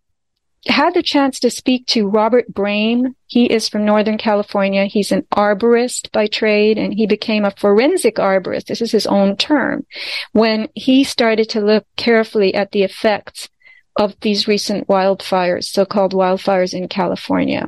[0.67, 3.15] had the chance to speak to Robert Brame.
[3.27, 4.87] He is from Northern California.
[4.87, 8.67] He's an arborist by trade and he became a forensic arborist.
[8.67, 9.85] This is his own term
[10.33, 13.49] when he started to look carefully at the effects
[13.97, 17.67] of these recent wildfires, so-called wildfires in California.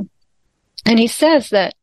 [0.84, 1.74] And he says that,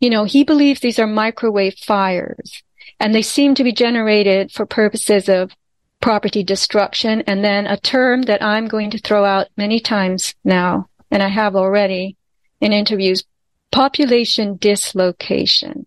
[0.00, 2.62] you know, he believes these are microwave fires
[3.04, 5.54] and they seem to be generated for purposes of
[6.00, 7.20] property destruction.
[7.26, 11.28] And then a term that I'm going to throw out many times now, and I
[11.28, 12.16] have already
[12.62, 13.22] in interviews,
[13.70, 15.84] population dislocation.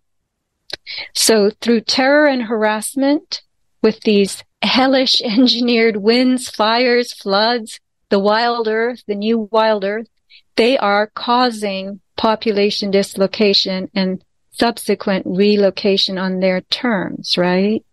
[1.15, 3.41] So through terror and harassment
[3.81, 10.07] with these hellish engineered winds, fires, floods, the wild earth, the new wild earth,
[10.55, 14.23] they are causing population dislocation and
[14.59, 17.83] subsequent relocation on their terms, right?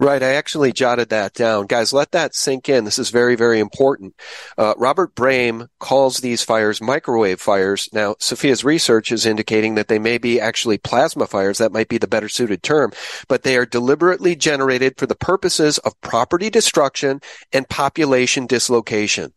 [0.00, 0.24] Right.
[0.24, 1.66] I actually jotted that down.
[1.66, 2.84] Guys, let that sink in.
[2.84, 4.14] This is very, very important.
[4.58, 7.88] Uh, Robert Brame calls these fires microwave fires.
[7.92, 11.58] Now, Sofia's research is indicating that they may be actually plasma fires.
[11.58, 12.92] That might be the better suited term,
[13.28, 17.20] but they are deliberately generated for the purposes of property destruction
[17.52, 19.32] and population dislocation.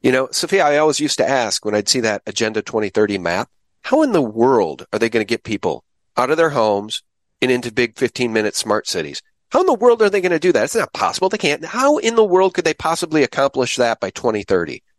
[0.00, 3.50] You know, Sofia, I always used to ask when I'd see that Agenda 2030 map,
[3.82, 5.84] how in the world are they going to get people
[6.18, 7.02] out of their homes
[7.40, 9.22] and into big 15 minute smart cities?
[9.50, 10.64] How in the world are they going to do that?
[10.64, 11.28] It's not possible.
[11.28, 11.64] They can't.
[11.64, 14.82] How in the world could they possibly accomplish that by 2030?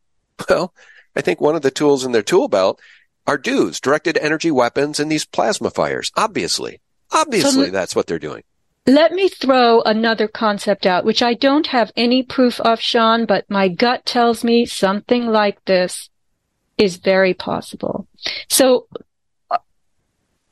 [0.50, 0.74] Well,
[1.18, 2.80] I think one of the tools in their tool belt
[3.28, 6.14] are DEWs, directed energy weapons, and these plasma fires.
[6.16, 6.80] Obviously.
[7.12, 8.44] Obviously, so, that's what they're doing.
[8.88, 13.46] Let me throw another concept out, which I don't have any proof of, Sean, but
[13.50, 16.10] my gut tells me something like this
[16.78, 18.08] is very possible.
[18.50, 18.88] So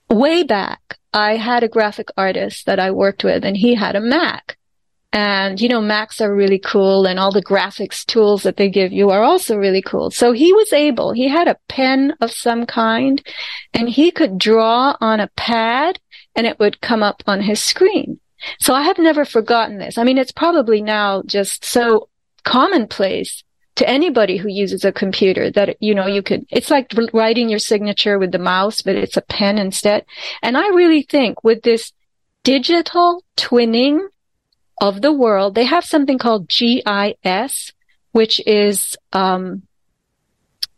[0.10, 4.02] way back, I had a graphic artist that I worked with and he had a
[4.02, 4.58] Mac.
[5.14, 8.92] And, you know, Macs are really cool and all the graphics tools that they give
[8.92, 10.12] you are also really cool.
[10.12, 13.26] So he was able, he had a pen of some kind
[13.74, 16.00] and he could draw on a pad
[16.36, 18.20] and it would come up on his screen.
[18.60, 19.98] So I have never forgotten this.
[19.98, 22.10] I mean, it's probably now just so
[22.44, 23.44] commonplace
[23.78, 27.60] to anybody who uses a computer that, you know, you could, it's like writing your
[27.60, 30.04] signature with the mouse, but it's a pen instead.
[30.42, 31.94] And I really think with this
[32.44, 34.00] digital twinning
[34.82, 37.72] of the world, they have something called GIS,
[38.14, 39.62] which is, um,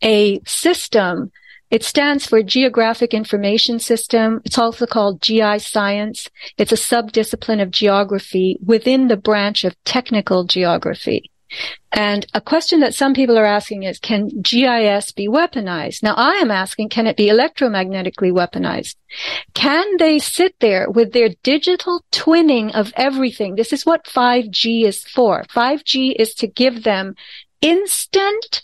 [0.04, 1.32] a system.
[1.72, 4.42] It stands for Geographic Information System.
[4.44, 6.30] It's also called GI Science.
[6.58, 11.32] It's a subdiscipline of geography within the branch of technical geography.
[11.92, 16.04] And a question that some people are asking is, can GIS be weaponized?
[16.04, 18.96] Now I am asking, can it be electromagnetically weaponized?
[19.54, 23.56] Can they sit there with their digital twinning of everything?
[23.56, 25.44] This is what 5G is for.
[25.50, 27.16] 5G is to give them
[27.62, 28.64] instant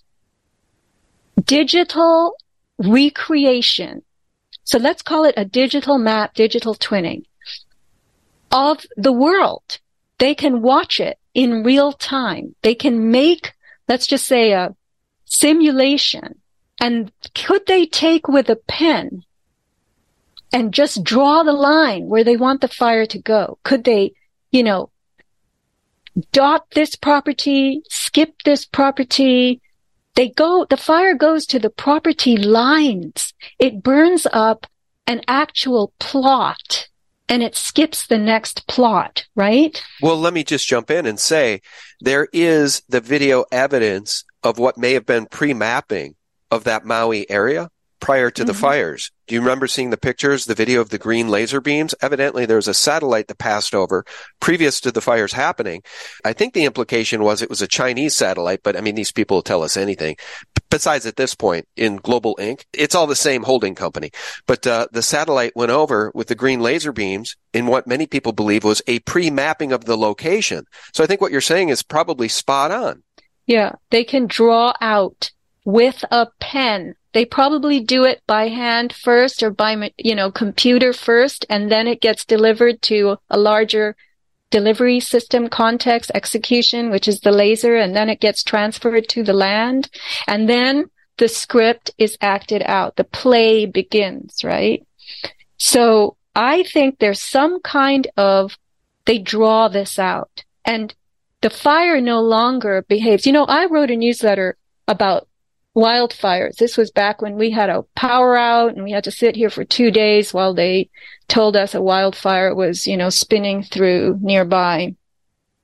[1.43, 2.35] digital
[2.77, 4.03] recreation.
[4.63, 7.23] So let's call it a digital map, digital twinning
[8.51, 9.79] of the world.
[10.17, 12.55] They can watch it in real time.
[12.63, 13.53] They can make,
[13.87, 14.75] let's just say a
[15.25, 16.39] simulation.
[16.79, 19.23] And could they take with a pen
[20.51, 23.59] and just draw the line where they want the fire to go?
[23.63, 24.13] Could they,
[24.51, 24.89] you know,
[26.31, 29.61] dot this property, skip this property?
[30.15, 33.33] They go, the fire goes to the property lines.
[33.59, 34.65] It burns up
[35.05, 36.87] an actual plot
[37.27, 39.81] and it skips the next plot, right?
[40.01, 41.61] Well, let me just jump in and say
[42.01, 46.15] there is the video evidence of what may have been pre-mapping
[46.51, 47.69] of that Maui area
[48.05, 48.47] prior to mm-hmm.
[48.47, 49.11] the fires.
[49.25, 51.95] Do you remember seeing the pictures, the video of the green laser beams?
[52.03, 54.05] Evidently there was a satellite that passed over
[54.39, 55.81] previous to the fires happening.
[56.23, 59.41] I think the implication was it was a Chinese satellite, but I mean, these people
[59.41, 60.17] tell us anything.
[60.69, 64.11] Besides at this point in Global Inc., it's all the same holding company.
[64.45, 68.33] But uh, the satellite went over with the green laser beams in what many people
[68.33, 70.65] believe was a pre-mapping of the location.
[70.93, 73.01] So I think what you're saying is probably spot on.
[73.47, 75.31] Yeah, they can draw out
[75.63, 80.91] with a pen they probably do it by hand first or by, you know, computer
[80.91, 83.95] first, and then it gets delivered to a larger
[84.51, 89.31] delivery system context execution, which is the laser, and then it gets transferred to the
[89.31, 89.89] land.
[90.27, 92.97] And then the script is acted out.
[92.97, 94.85] The play begins, right?
[95.55, 98.57] So I think there's some kind of,
[99.05, 100.93] they draw this out and
[101.39, 103.25] the fire no longer behaves.
[103.25, 105.29] You know, I wrote a newsletter about
[105.75, 106.55] wildfires.
[106.55, 109.49] This was back when we had a power out and we had to sit here
[109.49, 110.89] for two days while they
[111.27, 114.95] told us a wildfire was, you know, spinning through nearby.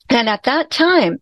[0.09, 1.21] And at that time,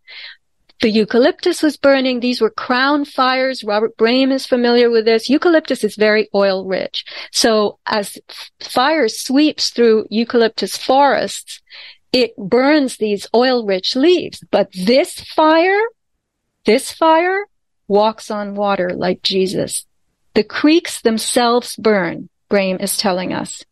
[0.82, 2.20] the eucalyptus was burning.
[2.20, 3.64] These were crown fires.
[3.64, 5.30] Robert Brame is familiar with this.
[5.30, 7.04] Eucalyptus is very oil rich.
[7.32, 8.18] So as
[8.62, 11.62] fire sweeps through eucalyptus forests,
[12.14, 14.44] it burns these oil rich leaves.
[14.52, 15.82] But this fire,
[16.66, 17.46] this fire
[17.90, 19.86] walks on water like Jesus.
[20.36, 23.66] The creeks themselves burn, Graham is telling us.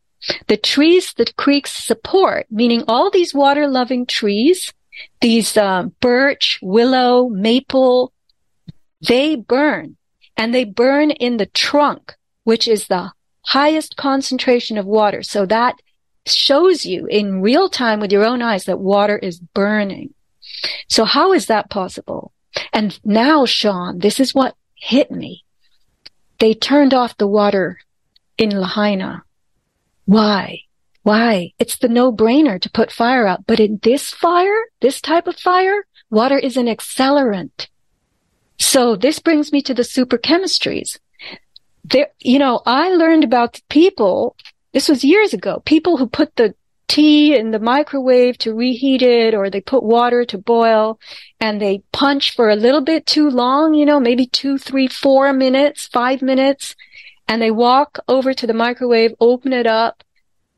[0.47, 4.73] The trees that creeks support, meaning all these water loving trees,
[5.21, 8.11] these uh, birch, willow, maple,
[9.07, 9.95] they burn
[10.35, 13.11] and they burn in the trunk, which is the
[13.45, 15.21] highest concentration of water.
[15.21, 15.75] So that
[16.25, 20.13] shows you in real time with your own eyes that water is burning.
[20.89, 22.33] So how is that possible?
[22.77, 25.43] And now, Sean, this is what hit me.
[26.37, 27.79] They turned off the water
[28.37, 29.23] in Lahaina.
[30.05, 30.59] Why?
[31.01, 31.53] Why?
[31.57, 33.47] It's the no-brainer to put fire out.
[33.47, 37.67] But in this fire, this type of fire, water is an accelerant.
[38.59, 40.99] So this brings me to the super chemistries.
[41.83, 44.35] There, you know, I learned about people,
[44.73, 46.53] this was years ago, people who put the
[46.87, 50.99] tea in the microwave to reheat it or they put water to boil
[51.39, 55.33] and they punch for a little bit too long, you know, maybe two, three, four
[55.33, 56.75] minutes, five minutes.
[57.27, 60.03] And they walk over to the microwave, open it up,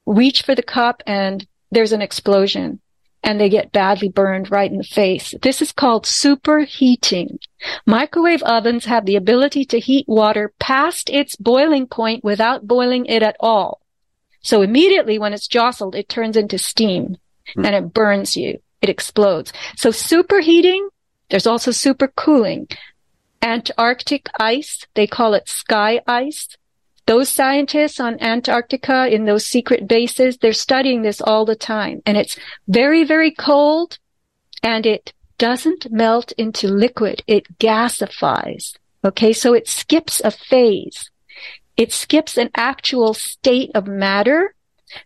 [0.06, 2.80] reach for the cup and there's an explosion
[3.24, 5.34] and they get badly burned right in the face.
[5.42, 7.38] This is called superheating.
[7.86, 13.22] Microwave ovens have the ability to heat water past its boiling point without boiling it
[13.22, 13.82] at all.
[14.42, 17.18] So immediately when it's jostled, it turns into steam
[17.56, 17.66] mm.
[17.66, 18.60] and it burns you.
[18.82, 19.52] It explodes.
[19.76, 20.88] So superheating,
[21.30, 22.72] there's also supercooling.
[23.42, 26.48] Antarctic ice, they call it sky ice.
[27.06, 32.02] Those scientists on Antarctica in those secret bases, they're studying this all the time.
[32.06, 32.38] And it's
[32.68, 33.98] very, very cold
[34.62, 37.24] and it doesn't melt into liquid.
[37.26, 38.76] It gasifies.
[39.04, 39.34] Okay.
[39.34, 41.10] So it skips a phase.
[41.80, 44.54] It skips an actual state of matter.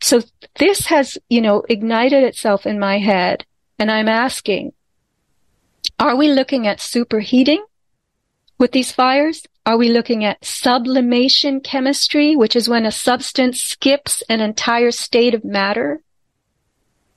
[0.02, 0.24] So
[0.58, 3.46] this has, you know, ignited itself in my head.
[3.78, 4.74] And I'm asking,
[6.00, 7.60] are we looking at superheating
[8.58, 9.44] with these fires?
[9.68, 15.36] Are we looking at sublimation chemistry, which is when a substance skips an entire state
[15.36, 16.02] of matter?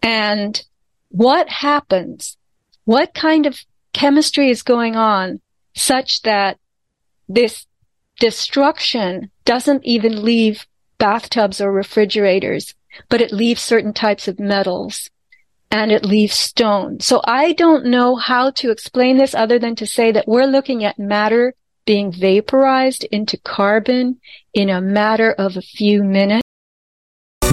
[0.02, 0.62] And
[1.08, 2.36] what happens?
[2.84, 3.58] What kind of
[3.94, 5.40] chemistry is going on
[5.74, 6.58] such that
[7.26, 7.64] this
[8.18, 10.66] destruction doesn't even leave
[10.98, 12.74] bathtubs or refrigerators,
[13.08, 15.10] but it leaves certain types of metals
[15.70, 17.00] and it leaves stone.
[17.00, 20.84] So I don't know how to explain this other than to say that we're looking
[20.84, 21.54] at matter
[21.84, 24.20] being vaporized into carbon
[24.52, 26.45] in a matter of a few minutes.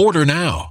[0.00, 0.70] Order now.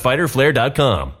[0.01, 1.20] www.fighterflare.com.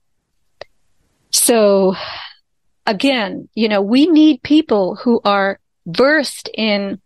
[1.31, 1.95] So
[2.85, 7.01] again, you know, we need people who are versed in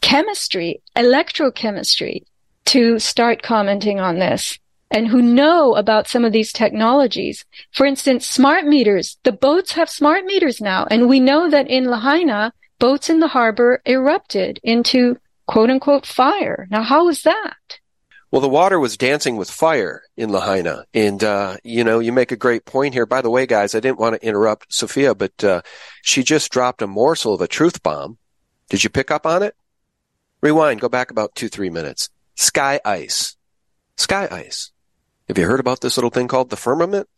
[0.00, 2.24] chemistry, electrochemistry
[2.66, 4.58] to start commenting on this
[4.90, 7.44] and who know about some of these technologies.
[7.72, 9.16] For instance, smart meters.
[9.24, 10.86] The boats have smart meters now.
[10.90, 15.16] And we know that in Lahaina, boats in the harbor erupted into
[15.46, 16.68] quote unquote fire.
[16.70, 17.78] Now, how is that?
[18.32, 20.86] Well, the water was dancing with fire in Lahaina.
[20.94, 23.04] And, uh, you know, you make a great point here.
[23.04, 25.60] By the way, guys, I didn't want to interrupt Sofia, but, uh,
[26.00, 28.16] she just dropped a morsel of a truth bomb.
[28.70, 29.54] Did you pick up on it?
[30.40, 32.08] Rewind, go back about two, three minutes.
[32.34, 33.36] Sky ice.
[33.96, 34.72] Sky ice.
[35.28, 37.10] Have you heard about this little thing called the firmament?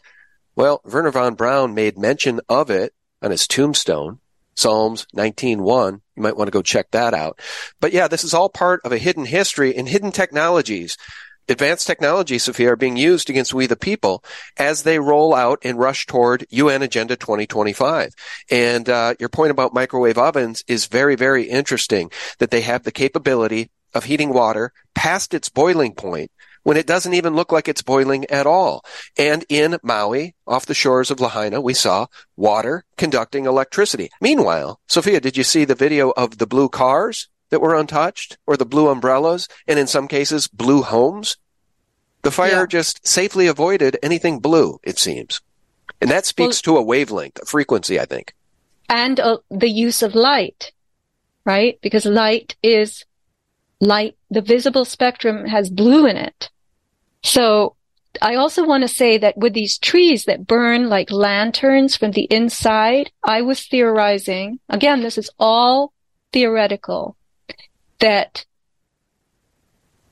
[0.57, 2.93] Well, Wernher von Braun made mention of it
[3.23, 4.19] on his tombstone.
[4.55, 6.01] Psalms 19.1.
[6.17, 7.41] You might want to go check that out.
[7.81, 10.97] But yeah, this is all part of a hidden history and hidden technologies.
[11.47, 14.25] Advanced technologies, Sofia, are being used against we the people
[14.57, 18.13] as they roll out and rush toward UN Agenda 2025.
[18.51, 22.93] And uh, your point about microwave ovens is very, very interesting that they have the
[22.93, 26.31] capability of heating water past its boiling point
[26.65, 28.85] when it doesn't even look like it's boiling at all.
[29.17, 32.07] And in Maui, off the shores of Lahaina, we saw
[32.37, 34.11] water conducting electricity.
[34.21, 38.57] Meanwhile, Sofia, did you see the video of the blue cars that were untouched or
[38.57, 41.37] the blue umbrellas and in some cases blue homes?
[42.23, 42.67] The fire yeah.
[42.67, 45.43] just safely avoided anything blue, it seems.
[46.01, 48.35] And that speaks well, to a wavelength, a frequency, I think.
[48.89, 50.73] And uh, the use of light,
[51.45, 51.79] right?
[51.83, 53.05] Because light is
[53.81, 56.51] light, the visible spectrum has blue in it.
[57.25, 57.75] So
[58.23, 62.25] I also want to say that with these trees that burn like lanterns from the
[62.25, 65.93] inside, I was theorizing, again, this is all
[66.33, 67.17] theoretical,
[67.99, 68.45] that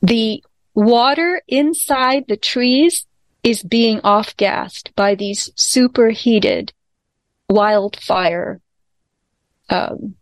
[0.00, 0.42] the
[0.74, 3.06] water inside the trees
[3.44, 6.72] is being off gassed by these superheated
[7.48, 8.60] wildfire,
[9.68, 10.14] um,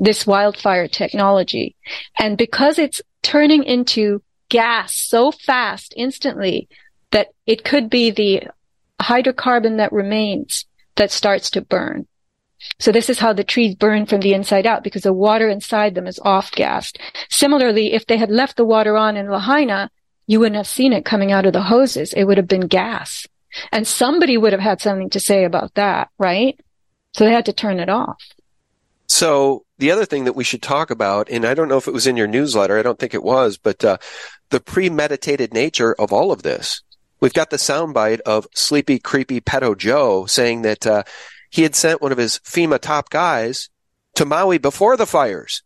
[0.00, 1.76] this wildfire technology.
[2.18, 6.68] And because it's turning into gas so fast instantly
[7.10, 8.42] that it could be the
[9.00, 10.64] hydrocarbon that remains
[10.96, 12.06] that starts to burn.
[12.80, 15.94] So this is how the trees burn from the inside out because the water inside
[15.94, 16.98] them is off gassed.
[17.30, 19.90] Similarly, if they had left the water on in Lahaina,
[20.26, 22.12] you wouldn't have seen it coming out of the hoses.
[22.12, 23.26] It would have been gas.
[23.72, 26.58] And somebody would have had something to say about that, right?
[27.14, 28.22] So they had to turn it off.
[29.08, 31.94] So the other thing that we should talk about, and I don't know if it
[31.94, 33.98] was in your newsletter, I don't think it was, but uh,
[34.50, 36.82] the premeditated nature of all of this.
[37.20, 41.02] We've got the soundbite of sleepy, creepy pedo Joe saying that uh,
[41.50, 43.70] he had sent one of his FEMA top guys
[44.14, 45.62] to Maui before the fires.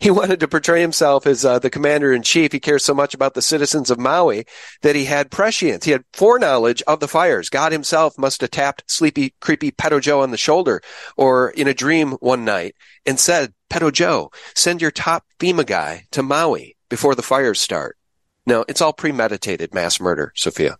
[0.00, 2.52] He wanted to portray himself as uh, the commander in chief.
[2.52, 4.46] He cares so much about the citizens of Maui
[4.80, 5.84] that he had prescience.
[5.84, 7.50] He had foreknowledge of the fires.
[7.50, 10.80] God himself must have tapped sleepy, creepy Peto Joe on the shoulder
[11.18, 16.06] or in a dream one night and said, Peto Joe, send your top FEMA guy
[16.12, 17.98] to Maui before the fires start.
[18.46, 20.78] No, it's all premeditated mass murder, Sofia.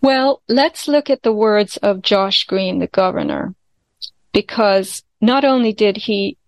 [0.00, 3.54] Well, let's look at the words of Josh Green, the governor,
[4.32, 6.38] because not only did he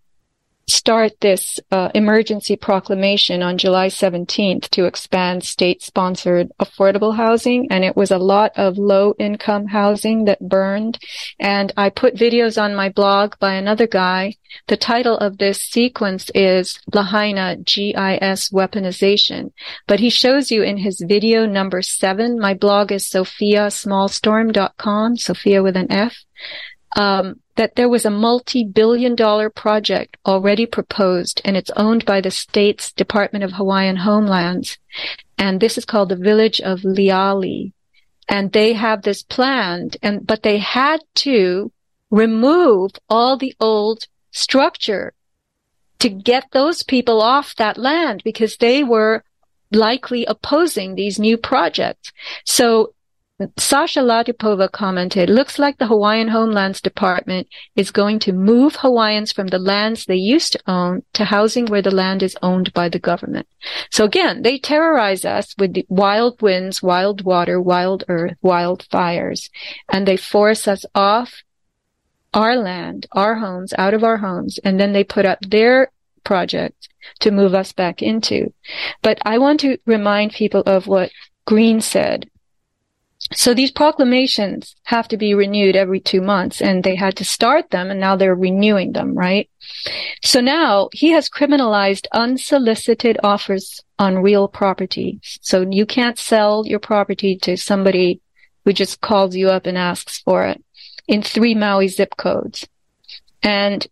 [0.69, 7.67] start this uh, emergency proclamation on July 17th to expand state sponsored affordable housing.
[7.71, 10.99] And it was a lot of low income housing that burned.
[11.41, 14.35] And I put videos on my blog by another guy.
[14.67, 19.53] The title of this sequence is Lahaina GIS weaponization,
[19.87, 22.39] but he shows you in his video number seven.
[22.39, 26.25] My blog is sofiasmallstorm.com, Sofia with an F.
[26.97, 32.31] Um, that there was a multi-billion dollar project already proposed and it's owned by the
[32.31, 34.79] state's Department of Hawaiian Homelands.
[35.37, 37.73] And this is called the village of Leiali'i.
[38.29, 41.73] And they have this planned and, but they had to
[42.13, 45.13] remove all the old structure
[45.99, 49.25] to get those people off that land because they were
[49.73, 52.13] likely opposing these new projects.
[52.45, 52.95] So
[53.57, 59.47] Sasha Latypova commented, looks like the Hawaiian Homelands Department is going to move Hawaiians from
[59.47, 62.99] the lands they used to own to housing where the land is owned by the
[62.99, 63.47] government.
[63.93, 69.51] So again, they terrorize us with the wild winds, wild water, wild earth, wild fires,
[69.89, 71.45] and they force us off
[72.35, 75.93] our land, our homes, out of our homes, and then they put up their
[76.25, 76.89] project
[77.21, 78.53] to move us back into.
[79.01, 81.13] But I want to remind people of what
[81.47, 82.29] Green said
[83.33, 87.71] so these proclamations have to be renewed every two months and they had to start
[87.71, 89.51] them and now they're renewing them, right?
[90.23, 95.21] So now he has criminalized unsolicited offers on real property.
[95.23, 98.21] So you can't sell your property to somebody
[98.65, 100.63] who just calls you up and asks for it
[101.07, 102.69] in three Maui zip codes.
[103.43, 103.87] And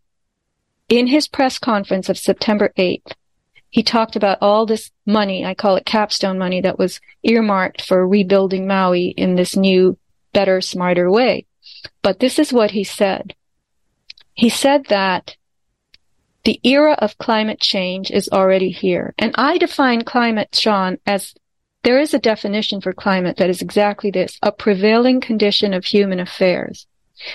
[0.89, 3.12] in his press conference of September 8th,
[3.70, 8.06] he talked about all this money, I call it capstone money, that was earmarked for
[8.06, 9.98] rebuilding Maui in this new,
[10.32, 11.46] better, smarter way.
[12.02, 13.34] But this is what he said.
[14.34, 15.36] He said that
[16.44, 19.14] the era of climate change is already here.
[19.18, 21.34] And I define climate, Sean, as
[21.82, 26.20] there is a definition for climate that is exactly this, a prevailing condition of human
[26.20, 26.86] affairs.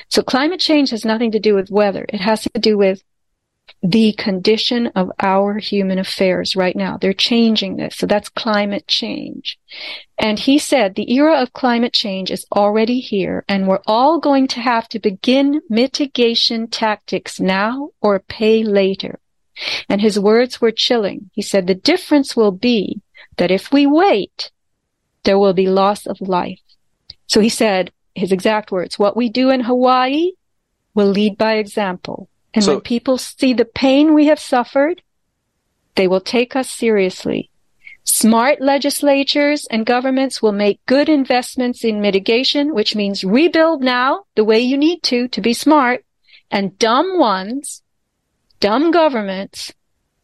[0.10, 2.06] So climate change has nothing to do with weather.
[2.10, 3.04] It has to do with
[3.84, 6.98] the condition of our human affairs right now.
[6.98, 7.98] They're changing this.
[7.98, 9.58] So that's climate change.
[10.20, 14.48] And he said the era of climate change is already here and we're all going
[14.50, 19.20] to have to begin mitigation tactics now or pay later.
[19.90, 21.32] And his words were chilling.
[21.34, 23.02] He said the difference will be
[23.38, 24.52] that if we wait,
[25.24, 26.60] there will be loss of life.
[27.26, 30.32] So he said his exact words, what we do in Hawaii
[30.94, 32.30] will lead by example.
[32.54, 35.02] And so, when people see the pain we have suffered,
[35.96, 37.50] they will take us seriously.
[38.04, 44.44] Smart legislatures and governments will make good investments in mitigation, which means rebuild now the
[44.44, 46.04] way you need to to be smart.
[46.50, 47.84] And dumb ones,
[48.60, 49.72] dumb governments,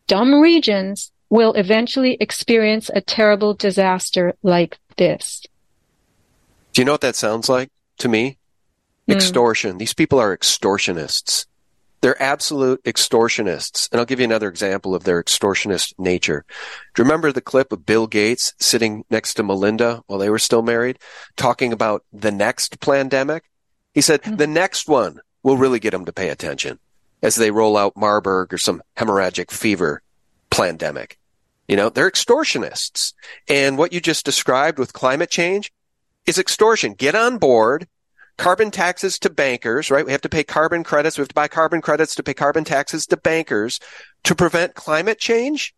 [0.08, 5.44] dumb regions will eventually experience a terrible disaster like this.
[6.74, 7.70] Do you know what that sounds like
[8.00, 8.38] to me?
[9.08, 9.16] Mm.
[9.16, 9.78] Extortion.
[9.78, 11.46] These people are extortionists.
[12.02, 13.90] They're absolute extortionists.
[13.92, 16.46] And I'll give you another example of their extortionist nature.
[16.94, 20.40] Do you remember the clip of Bill Gates sitting next to Melinda while they were
[20.40, 21.00] still married,
[21.36, 23.44] talking about the next pandemic?
[23.94, 24.36] He said, mm-hmm.
[24.36, 26.80] the next one will really get them to pay attention
[27.24, 30.02] as they roll out Marburg or some hemorrhagic fever
[30.50, 31.18] pandemic.
[31.68, 33.14] You know, they're extortionists.
[33.48, 35.74] And what you just described with climate change
[36.26, 36.94] is extortion.
[36.94, 37.88] Get on board
[38.38, 40.06] carbon taxes to bankers, right?
[40.06, 41.18] We have to pay carbon credits.
[41.18, 43.80] We have to buy carbon credits to pay carbon taxes to bankers
[44.24, 45.74] to prevent climate change.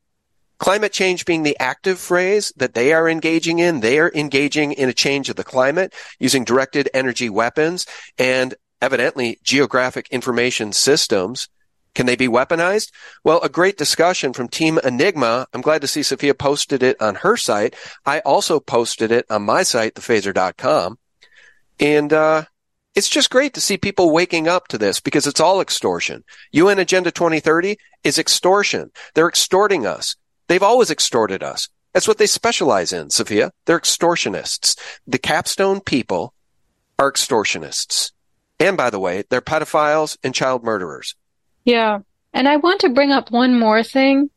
[0.60, 3.80] Climate change being the active phrase that they are engaging in.
[3.80, 7.86] They are engaging in a change of the climate using directed energy weapons
[8.18, 11.47] and evidently geographic information systems.
[11.95, 12.91] Can they be weaponized?
[13.24, 15.47] Well, a great discussion from Team Enigma.
[15.53, 17.76] I'm glad to see Sofia posted it on her site.
[18.05, 20.99] I also posted it on my site, thephaser.com.
[21.80, 22.43] And uh,
[22.96, 26.24] it's just great to see people waking up to this because it's all extortion.
[26.52, 28.92] UN Agenda 2030 is extortion.
[29.14, 30.16] They're extorting us.
[30.48, 31.70] They've always extorted us.
[31.94, 33.52] That's what they specialize in, Sofia.
[33.66, 34.78] They're extortionists.
[35.08, 36.34] The capstone people
[36.98, 38.12] are extortionists.
[38.60, 41.16] And by the way, they're pedophiles and child murderers.
[41.64, 42.00] Yeah.
[42.34, 44.30] And I want to bring up one more thing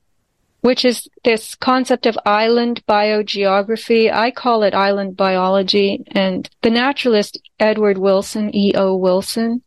[0.63, 4.13] which is this concept of island biogeography.
[4.13, 6.05] I call it island biology.
[6.13, 8.97] And the naturalist Edward Wilson, E.O.
[8.97, 9.63] Wilson,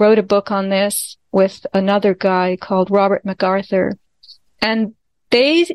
[0.00, 3.98] wrote a book on this with another guy called Robert MacArthur.
[4.62, 4.94] And
[5.28, 5.66] they,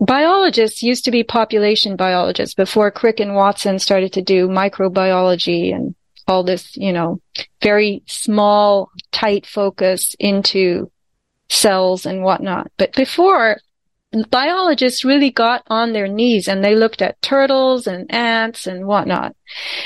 [0.00, 5.94] biologists used to be population biologists before Crick and Watson started to do microbiology and
[6.28, 7.22] all this, you know,
[7.62, 10.90] very small, tight focus into
[11.48, 12.70] cells and whatnot.
[12.76, 13.58] But before,
[14.30, 19.34] biologists really got on their knees and they looked at turtles and ants and whatnot.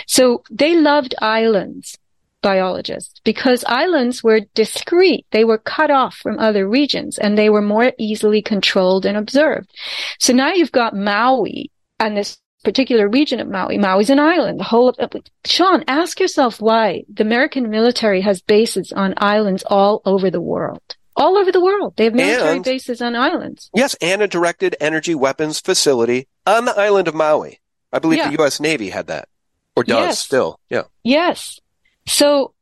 [0.06, 1.98] So they loved islands,
[2.42, 5.26] biologists, because islands were discrete.
[5.30, 9.70] They were cut off from other regions and they were more easily controlled and observed.
[10.18, 13.78] So now you've got Maui and this particular region of Maui.
[13.78, 14.60] Maui's an island.
[14.60, 15.12] The whole of,
[15.46, 20.82] Sean, ask yourself why the American military has bases on islands all over the world.
[21.20, 21.94] All over the world.
[21.96, 23.70] They have military And- bases on islands.
[23.74, 27.60] Yes, and a directed energy weapons facility on the island of Maui.
[27.92, 28.30] I believe Yeah.
[28.30, 28.58] the U.S.
[28.60, 29.28] Navy had that,
[29.76, 30.18] or does Yes.
[30.18, 30.58] still.
[30.70, 30.84] Yeah.
[31.04, 31.60] Yes.
[32.06, 32.54] So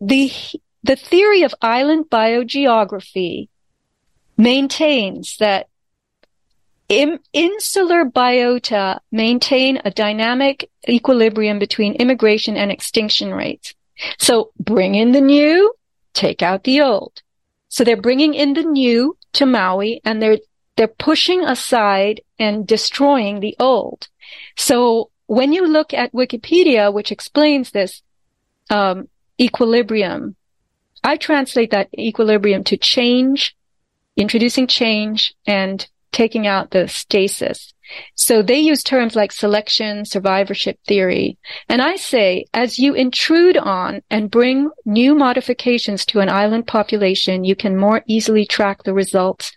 [0.00, 0.30] the
[0.84, 3.48] the theory of island biogeography
[4.36, 5.66] maintains that
[6.88, 13.74] im- insular biota maintain a dynamic equilibrium between immigration and extinction rates.
[14.18, 15.74] So bring in the new,
[16.14, 17.22] take out the old.
[17.76, 20.38] So they're bringing in the new to Maui and they're
[20.76, 24.08] they're pushing aside and destroying the old.
[24.56, 28.02] So when you look at Wikipedia, which explains this
[28.70, 29.08] um,
[29.38, 30.36] equilibrium,
[31.04, 33.54] I translate that equilibrium to change,
[34.16, 37.74] introducing change and taking out the stasis.
[38.14, 41.38] So they use terms like selection, survivorship theory.
[41.68, 47.44] And I say, as you intrude on and bring new modifications to an island population,
[47.44, 49.52] you can more easily track the results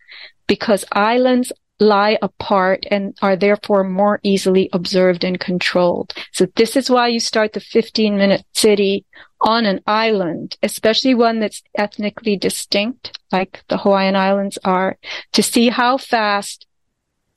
[0.47, 6.13] because islands lie apart and are therefore more easily observed and controlled.
[6.34, 9.05] So this is why you start the 15 minute city
[9.41, 14.97] on an island, especially one that's ethnically distinct, like the Hawaiian Islands are,
[15.34, 16.65] to see how fast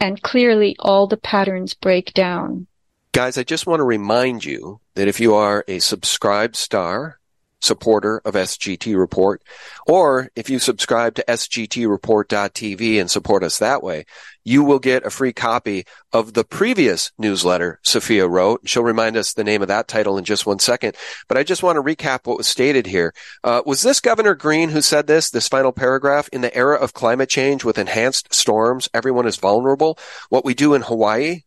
[0.02, 2.66] and clearly all the patterns break down.
[3.12, 7.20] Guys, I just want to remind you that if you are a subscribed star
[7.62, 9.42] supporter of SGT Report,
[9.86, 14.04] or if you subscribe to sgtreport.tv and support us that way,
[14.44, 18.60] you will get a free copy of the previous newsletter Sofia wrote.
[18.64, 20.96] She'll remind us the name of that title in just one second.
[21.28, 23.14] But I just want to recap what was stated here.
[23.44, 26.28] Uh, was this Governor Green who said this, this final paragraph?
[26.32, 29.98] In the era of climate change with enhanced storms, everyone is vulnerable.
[30.28, 31.42] What we do in Hawaii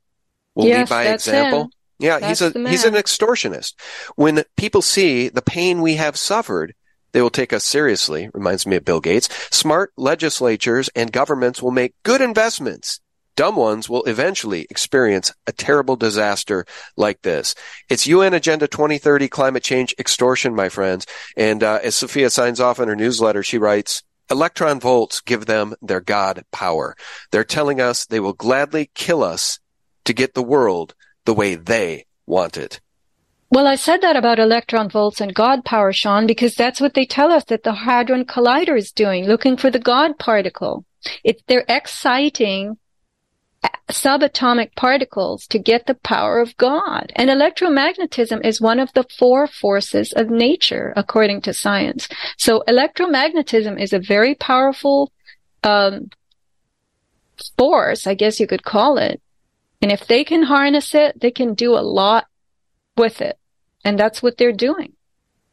[0.55, 1.63] will lead by example.
[1.63, 1.69] him.
[1.99, 3.73] Yeah, That's he's a he's an extortionist.
[4.15, 6.73] When people see the pain we have suffered,
[7.13, 8.29] they will take us seriously.
[8.33, 9.29] Reminds me of Bill Gates.
[9.49, 12.99] Smart legislatures and governments will make good investments.
[13.37, 16.65] Dumb ones will eventually experience a terrible disaster
[16.95, 17.53] like this.
[17.89, 21.05] It's UN Agenda 2030 climate change extortion, my friends.
[21.35, 25.75] And uh, as Sofia signs off in her newsletter, she writes, Electron volts give them
[25.81, 26.95] their God power.
[27.31, 29.59] They're telling us they will gladly kill us
[30.05, 30.95] to get the world
[31.25, 32.79] the way they want it.
[33.51, 37.05] Well, I said that about electron volts and God power, Sean, because that's what they
[37.05, 40.83] tell us that the Hadron Collider is doing, looking for the God particle.
[41.23, 42.77] It, they're exciting
[43.89, 47.11] subatomic particles to get the power of God.
[47.15, 52.07] And electromagnetism is one of the four forces of nature, according to science.
[52.37, 55.11] So electromagnetism is a very powerful,
[55.63, 56.09] um,
[57.57, 59.21] force, I guess you could call it.
[59.81, 62.27] And if they can harness it, they can do a lot
[62.97, 63.37] with it.
[63.83, 64.93] And that's what they're doing.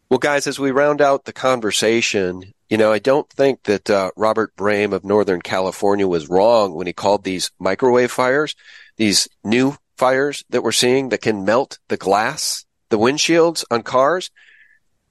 [0.09, 4.11] Well, guys, as we round out the conversation, you know, I don't think that uh,
[4.17, 8.55] Robert Brame of Northern California was wrong when he called these microwave fires,
[8.97, 14.31] these new fires that we're seeing that can melt the glass, the windshields on cars.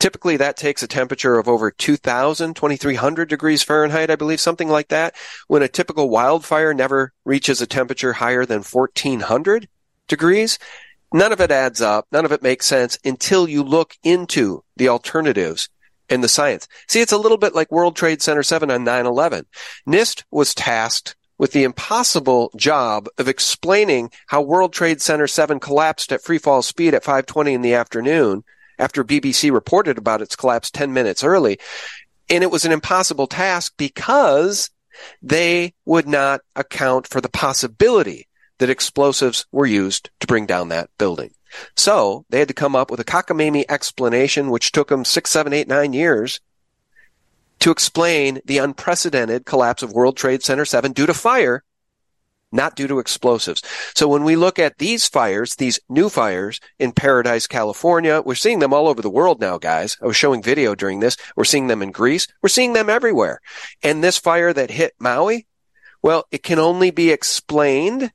[0.02, 4.88] Typically, that takes a temperature of over 2,000, 2,300 degrees Fahrenheit, I believe, something like
[4.88, 5.14] that.
[5.48, 9.70] When a typical wildfire never reaches a temperature higher than 1,400
[10.08, 10.58] degrees,
[11.14, 12.08] none of it adds up.
[12.12, 15.70] None of it makes sense until you look into the alternatives
[16.10, 16.68] and the science.
[16.88, 19.46] See, it's a little bit like World Trade Center 7 on 9-11.
[19.88, 26.12] NIST was tasked with the impossible job of explaining how World Trade Center 7 collapsed
[26.12, 28.44] at free fall speed at 520 in the afternoon
[28.82, 31.60] after BBC reported about its collapse 10 minutes early.
[32.30, 34.70] And it was an impossible task because
[35.22, 38.28] they would not account for the possibility
[38.58, 41.32] that explosives were used to bring down that building.
[41.76, 45.54] So they had to come up with a cockamamie explanation, which took them six, seven,
[45.54, 46.40] eight, nine years
[47.60, 51.64] to explain the unprecedented collapse of World Trade Center 7 due to fire,
[52.52, 53.62] not due to explosives.
[53.96, 58.60] So when we look at these fires, these new fires in Paradise, California, we're seeing
[58.60, 59.98] them all over the world now, guys.
[60.02, 61.18] I was showing video during this.
[61.36, 62.28] We're seeing them in Greece.
[62.42, 63.40] We're seeing them everywhere.
[63.84, 65.48] And this fire that hit Maui,
[66.02, 68.12] well, it can only be explained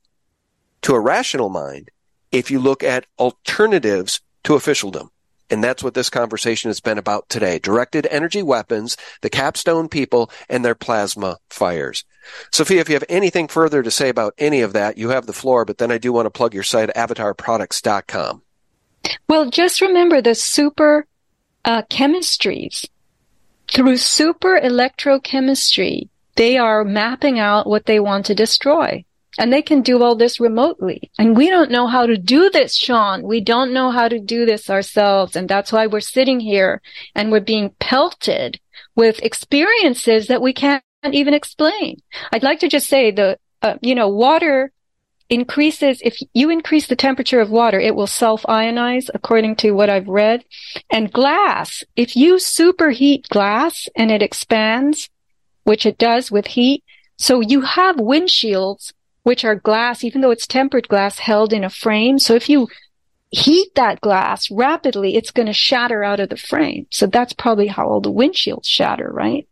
[0.82, 1.91] to a rational mind
[2.30, 5.11] if you look at alternatives to officialdom.
[5.51, 7.59] And that's what this conversation has been about today.
[7.59, 12.05] Directed energy weapons, the capstone people, and their plasma fires.
[12.53, 15.32] Sofia, if you have anything further to say about any of that, you have the
[15.32, 18.42] floor, but then I do want to plug your site, avatarproducts.com.
[19.28, 21.07] Well, just remember the super
[21.64, 22.88] uh, chemistries.
[23.72, 29.05] Through super electrochemistry, they are mapping out what they want to destroy.
[29.39, 31.11] And they can do all this remotely.
[31.18, 33.22] And we don't know how to do this, Sean.
[33.22, 35.37] We don't know how to do this ourselves.
[35.37, 36.80] And that's why we're sitting here
[37.14, 38.61] and we're being pelted
[38.95, 42.01] with experiences that we can't even explain.
[42.32, 44.72] I'd like to just say the, uh, you know, water
[45.28, 50.09] increases, if you increase the temperature of water, it will self-ionize according to what I've
[50.09, 50.45] read.
[50.91, 55.11] And glass, if you superheat glass and it expands,
[55.64, 56.84] which it does with heat,
[57.18, 58.93] so you have windshields
[59.27, 62.16] which are glass, even though it's tempered glass held in a frame.
[62.16, 62.68] So if you
[63.31, 66.87] heat that glass rapidly, it's going to shatter out of the frame.
[66.93, 69.49] So that's probably how all the windshields shatter, right?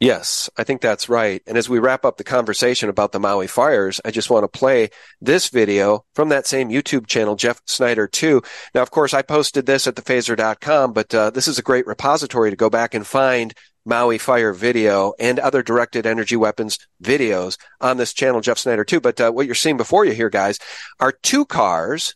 [0.00, 1.42] Yes, I think that's right.
[1.46, 4.58] And as we wrap up the conversation about the Maui fires, I just want to
[4.58, 4.88] play
[5.20, 8.40] this video from that same YouTube channel, Jeff Snyder 2.
[8.74, 12.48] Now, of course, I posted this at thephaser.com, but uh, this is a great repository
[12.48, 13.52] to go back and find
[13.84, 19.00] Maui fire video and other directed energy weapons videos on this channel, Jeff Snyder too.
[19.00, 20.58] But uh, what you're seeing before you here, guys,
[21.00, 22.14] are two cars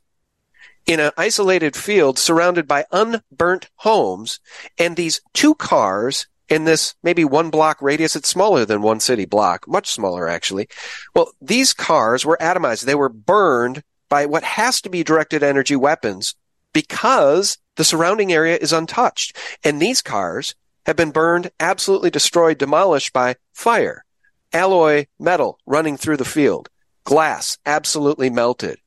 [0.86, 4.40] in an isolated field surrounded by unburnt homes.
[4.78, 9.26] And these two cars in this maybe one block radius, it's smaller than one city
[9.26, 10.68] block, much smaller actually.
[11.14, 12.84] Well, these cars were atomized.
[12.84, 16.34] They were burned by what has to be directed energy weapons
[16.72, 19.36] because the surrounding area is untouched.
[19.62, 20.54] And these cars
[20.89, 24.07] have been burned, absolutely destroyed, demolished by fire.
[24.55, 26.70] Alloy metal running through the field.
[27.05, 28.78] Glass absolutely melted.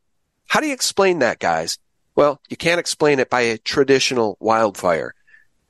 [0.48, 1.78] How do you explain that, guys?
[2.16, 5.14] Well, you can't explain it by a traditional wildfire.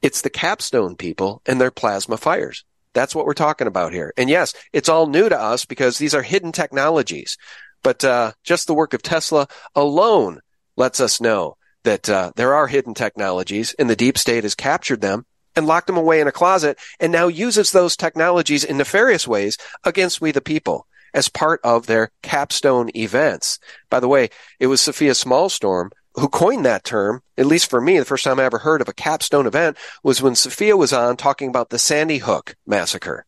[0.02, 2.64] It's the capstone people and their plasma fires.
[2.94, 4.14] That's what we're talking about here.
[4.16, 7.38] And yes, it's all new to us because these are hidden technologies.
[7.84, 10.40] But uh, just the work of Tesla alone
[10.78, 15.02] lets us know that uh, there are hidden technologies, and the deep state has captured
[15.02, 15.26] them
[15.56, 19.58] and locked them away in a closet and now uses those technologies in nefarious ways
[19.84, 23.60] against we the people as part of their capstone events.
[23.90, 24.30] By the way,
[24.60, 28.40] it was Sofia Smallstorm who coined that term, at least for me, the first time
[28.40, 31.80] I ever heard of a capstone event was when Sofia was on talking about the
[31.80, 33.26] Sandy Hook massacre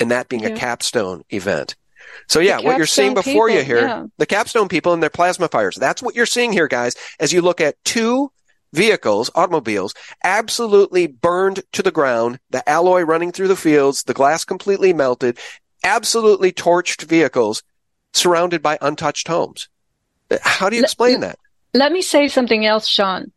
[0.00, 0.48] and that being yeah.
[0.48, 1.76] a capstone event.
[2.28, 4.06] So yeah, what you're seeing before people, you here, yeah.
[4.18, 5.76] the capstone people and their plasma fires.
[5.76, 8.32] That's what you're seeing here, guys, as you look at two
[8.76, 14.44] vehicles, automobiles, absolutely burned to the ground, the alloy running through the fields, the glass
[14.44, 15.38] completely melted,
[15.82, 17.62] absolutely torched vehicles
[18.12, 19.68] surrounded by untouched homes.
[20.42, 21.38] How do you explain let, that?
[21.74, 23.32] Let me say something else, Sean.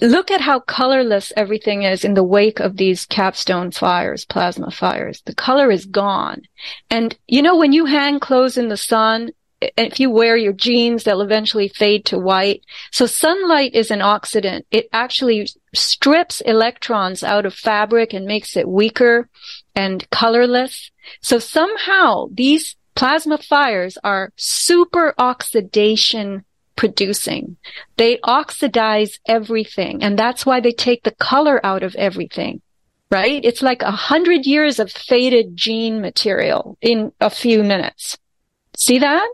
[0.00, 5.22] Look at how colorless everything is in the wake of these capstone fires, plasma fires.
[5.26, 6.42] The color is gone.
[6.90, 9.30] And you know, when you hang clothes in the sun,
[9.76, 12.62] if you wear your jeans, they'll eventually fade to white.
[12.90, 14.62] So sunlight is an oxidant.
[14.70, 19.28] It actually strips electrons out of fabric and makes it weaker
[19.74, 20.90] and colorless.
[21.20, 26.44] So somehow these plasma fires are super oxidation
[26.76, 27.56] producing.
[27.96, 30.02] They oxidize everything.
[30.02, 32.62] And that's why they take the color out of everything.
[33.10, 33.44] Right?
[33.44, 38.16] It's like a hundred years of faded jean material in a few minutes.
[38.78, 39.28] See that?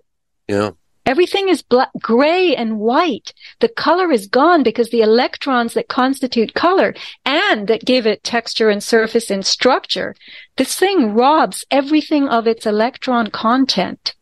[0.49, 0.71] Yeah.
[1.07, 3.33] Everything is black, gray and white.
[3.61, 6.95] The color is gone because the electrons that constitute color
[7.25, 10.15] and that give it texture and surface and structure,
[10.57, 14.15] this thing robs everything of its electron content.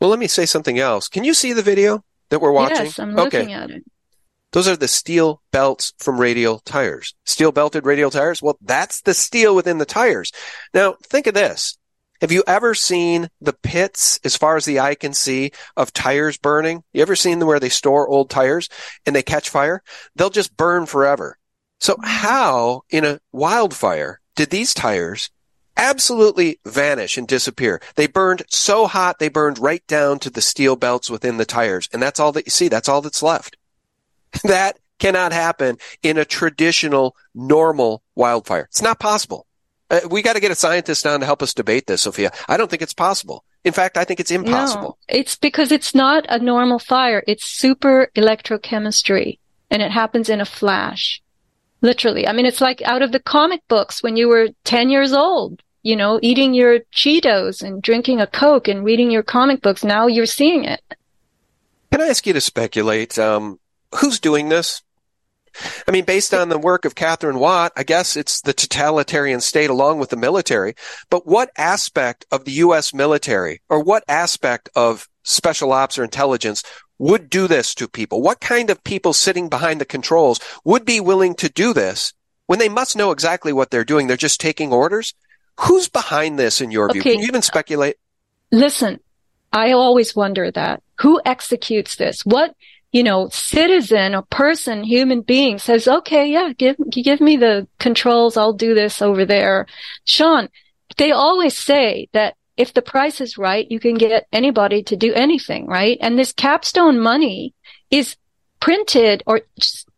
[0.00, 1.08] Well, let me say something else.
[1.08, 2.76] Can you see the video that we're watching?
[2.76, 3.52] Yes, I'm looking okay.
[3.52, 3.84] at it.
[4.52, 7.14] Those are the steel belts from radial tires.
[7.24, 8.42] Steel belted radial tires?
[8.42, 10.30] Well, that's the steel within the tires.
[10.74, 11.78] Now, think of this.
[12.24, 16.38] Have you ever seen the pits as far as the eye can see of tires
[16.38, 16.82] burning?
[16.94, 18.70] You ever seen where they store old tires
[19.04, 19.82] and they catch fire?
[20.16, 21.36] They'll just burn forever.
[21.80, 22.06] So mm-hmm.
[22.06, 25.28] how in a wildfire did these tires
[25.76, 27.82] absolutely vanish and disappear?
[27.94, 31.90] They burned so hot they burned right down to the steel belts within the tires.
[31.92, 32.68] And that's all that you see.
[32.68, 33.58] That's all that's left.
[34.44, 38.66] that cannot happen in a traditional normal wildfire.
[38.70, 39.46] It's not possible.
[39.90, 42.32] Uh, we got to get a scientist on to help us debate this, Sofia.
[42.48, 43.44] I don't think it's possible.
[43.64, 44.98] In fact, I think it's impossible.
[45.08, 47.22] No, it's because it's not a normal fire.
[47.26, 49.38] It's super electrochemistry
[49.70, 51.22] and it happens in a flash.
[51.80, 52.26] Literally.
[52.26, 55.62] I mean, it's like out of the comic books when you were 10 years old,
[55.82, 59.84] you know, eating your Cheetos and drinking a Coke and reading your comic books.
[59.84, 60.80] Now you're seeing it.
[61.92, 63.18] Can I ask you to speculate?
[63.18, 63.60] Um,
[63.96, 64.82] who's doing this?
[65.86, 69.70] I mean, based on the work of Katherine Watt, I guess it's the totalitarian state
[69.70, 70.74] along with the military.
[71.10, 72.92] But what aspect of the U.S.
[72.94, 76.62] military or what aspect of special ops or intelligence
[76.98, 78.22] would do this to people?
[78.22, 82.12] What kind of people sitting behind the controls would be willing to do this
[82.46, 84.06] when they must know exactly what they're doing?
[84.06, 85.14] They're just taking orders.
[85.60, 87.00] Who's behind this in your Okay.
[87.00, 87.02] view?
[87.02, 87.96] Can you even speculate?
[88.50, 89.00] Listen,
[89.52, 90.82] I always wonder that.
[91.00, 92.22] Who executes this?
[92.24, 92.54] What,
[92.94, 98.36] you know, citizen or person, human being says, okay, yeah, give, give me the controls.
[98.36, 99.66] I'll do this over there.
[100.04, 100.48] Sean,
[100.96, 105.12] they always say that if the price is right, you can get anybody to do
[105.12, 105.98] anything, right?
[106.00, 107.52] And this capstone money
[107.90, 108.14] is
[108.60, 109.40] printed or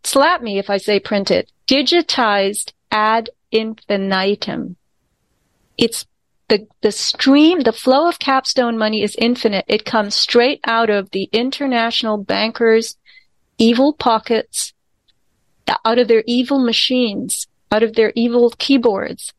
[0.03, 4.77] slap me if I say printed, digitized ad infinitum.
[5.77, 6.07] It's
[6.49, 9.65] the, the stream, the flow of capstone money is infinite.
[9.69, 12.97] It comes straight out of the international bankers'
[13.59, 14.73] evil pockets,
[15.85, 19.33] out of their evil machines, out of their evil keyboards.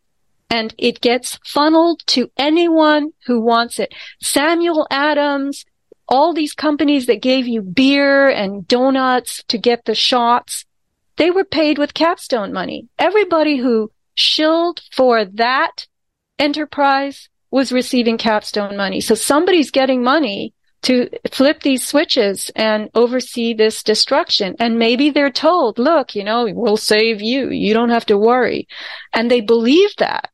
[0.49, 3.93] And it gets funneled to anyone who wants it.
[4.21, 5.65] Samuel Adams,
[6.07, 10.65] all these companies that gave you beer and donuts to get the shots,
[11.17, 12.87] they were paid with capstone money.
[12.99, 15.87] Everybody who shilled for that
[16.39, 19.01] enterprise was receiving capstone money.
[19.01, 24.55] So somebody's getting money to flip these switches and oversee this destruction.
[24.59, 27.49] And maybe they're told, look, you know, we'll save you.
[27.49, 28.67] You don't have to worry.
[29.13, 30.29] And they believe that.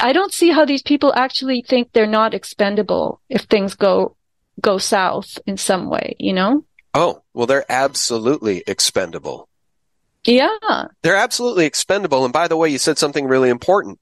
[0.00, 4.16] I don't see how these people actually think they're not expendable if things go,
[4.60, 6.64] go south in some way, you know?
[6.94, 9.48] Oh, well, they're absolutely expendable.
[10.24, 10.86] Yeah.
[11.02, 12.24] They're absolutely expendable.
[12.24, 13.98] And by the way, you said something really important.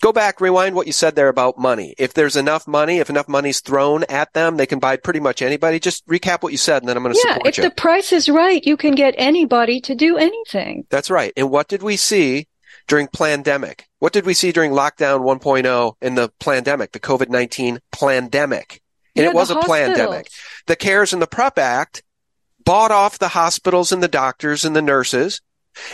[0.00, 1.94] Go back, rewind what you said there about money.
[1.98, 5.42] If there's enough money, if enough money's thrown at them, they can buy pretty much
[5.42, 5.78] anybody.
[5.78, 7.34] Just recap what you said and then I'm going to Yeah.
[7.34, 7.64] support If you.
[7.64, 10.86] the price is right, you can get anybody to do anything.
[10.88, 11.34] That's right.
[11.36, 12.48] And what did we see
[12.88, 13.88] during pandemic?
[13.98, 18.80] What did we see during lockdown 1.0 in the pandemic, the COVID-19 pandemic?
[19.14, 20.28] And Yeah, it was a pandemic.
[20.66, 22.02] The CARES and the PREP Act
[22.64, 25.42] bought off the hospitals and the doctors and the nurses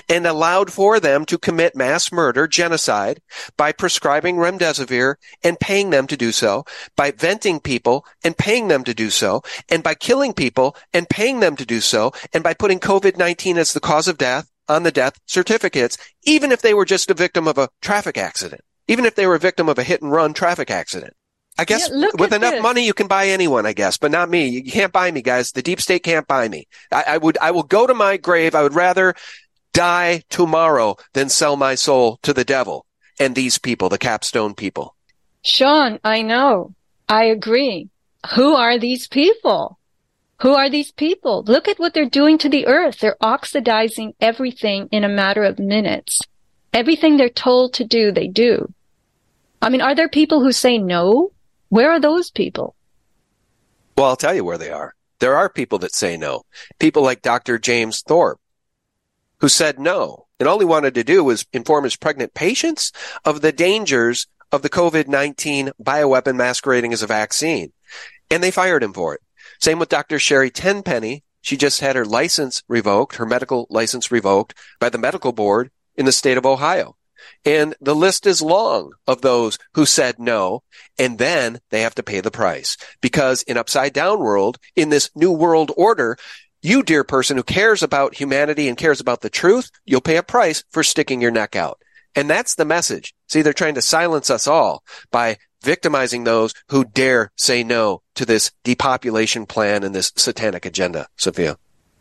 [0.08, 3.20] and allowed for them to commit mass murder, genocide,
[3.56, 6.64] by prescribing remdesivir and paying them to do so,
[6.96, 11.40] by venting people and paying them to do so, and by killing people and paying
[11.40, 14.92] them to do so, and by putting COVID-19 as the cause of death on the
[14.92, 19.14] death certificates, even if they were just a victim of a traffic accident, even if
[19.14, 21.14] they were a victim of a hit and run traffic accident.
[21.58, 22.62] I guess Yeah, with enough this.
[22.62, 24.46] money you can buy anyone, I guess, but not me.
[24.46, 25.52] You can't buy me, guys.
[25.52, 26.66] The deep state can't buy me.
[26.92, 28.54] I, I would, I will go to my grave.
[28.54, 29.14] I would rather
[29.76, 32.86] die tomorrow than sell my soul to the devil
[33.20, 34.96] and these people, the capstone people.
[35.42, 36.74] Sean, I know.
[37.08, 37.90] I agree.
[38.34, 39.78] Who are these people?
[40.40, 41.44] Who are these people?
[41.46, 43.00] Look at what they're doing to the earth.
[43.00, 46.20] They're oxidizing everything in a matter of minutes.
[46.72, 48.72] Everything they're told to do, they do.
[49.60, 51.32] I mean, are there people who say no?
[51.68, 52.74] Where are those people?
[53.96, 54.94] Well, I'll tell you where they are.
[55.20, 56.42] There are people that say no.
[56.78, 57.58] People like Dr.
[57.58, 58.38] James Thorpe,
[59.40, 60.26] who said no.
[60.38, 62.92] And all he wanted to do was inform his pregnant patients
[63.24, 67.72] of the dangers of the COVID-19 bioweapon masquerading as a vaccine.
[68.30, 69.20] And they fired him for it.
[69.60, 70.18] Same with Dr.
[70.18, 71.24] Sherry Tenpenny.
[71.40, 76.04] She just had her license revoked, her medical license revoked by the medical board in
[76.04, 76.96] the state of Ohio.
[77.44, 80.62] And the list is long of those who said no,
[80.98, 82.76] and then they have to pay the price.
[83.00, 86.18] Because in upside down world, in this new world order,
[86.66, 90.22] you, dear person who cares about humanity and cares about the truth, you'll pay a
[90.22, 91.80] price for sticking your neck out.
[92.16, 93.14] And that's the message.
[93.28, 98.24] See, they're trying to silence us all by victimizing those who dare say no to
[98.24, 101.06] this depopulation plan and this satanic agenda.
[101.16, 101.56] Sofia.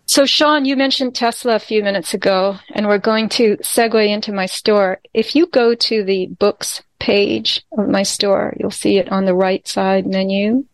[0.07, 4.31] So, Sean, you mentioned Tesla a few minutes ago, and we're going to segue into
[4.31, 4.99] my store.
[5.13, 9.35] If you go to the books page of my store, you'll see it on the
[9.35, 10.65] right side menu.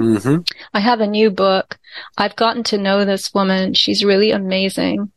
[0.00, 0.42] Mm-hmm.
[0.74, 1.78] I have a new book.
[2.16, 3.74] I've gotten to know this woman.
[3.74, 5.12] She's really amazing.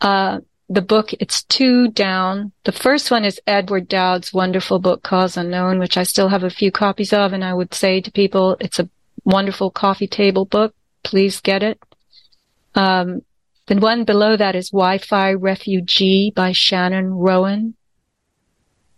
[0.00, 2.52] Uh, the book, it's two down.
[2.64, 6.50] The first one is Edward Dowd's wonderful book, Cause Unknown, which I still have a
[6.50, 7.32] few copies of.
[7.32, 8.88] And I would say to people, it's a
[9.24, 10.74] wonderful coffee table book.
[11.04, 11.78] Please get it.
[12.74, 13.22] Um,
[13.66, 17.74] the one below that is Wi-Fi Refugee by Shannon Rowan.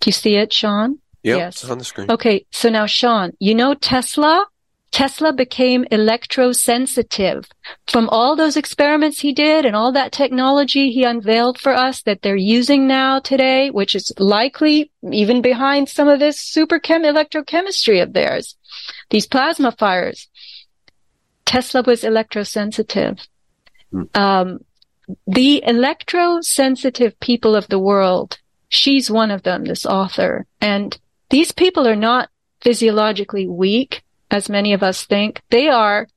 [0.01, 0.99] Do you see it, Sean?
[1.23, 1.63] Yep, Yes.
[1.63, 2.11] it's on the screen.
[2.11, 4.47] Okay, so now Sean, you know Tesla?
[4.91, 7.47] Tesla became electrosensitive
[7.87, 12.23] from all those experiments he did and all that technology he unveiled for us that
[12.23, 18.03] they're using now today, which is likely even behind some of this super chem electrochemistry
[18.03, 18.57] of theirs,
[19.11, 20.29] these plasma fires.
[21.45, 23.27] Tesla was electrosensitive.
[24.15, 24.61] Um,
[25.27, 30.47] the electrosensitive people of the world, she's one of them, this author.
[30.61, 30.99] And
[31.31, 32.31] these people are not
[32.61, 35.41] physiologically weak, as many of us think.
[35.51, 36.09] They are,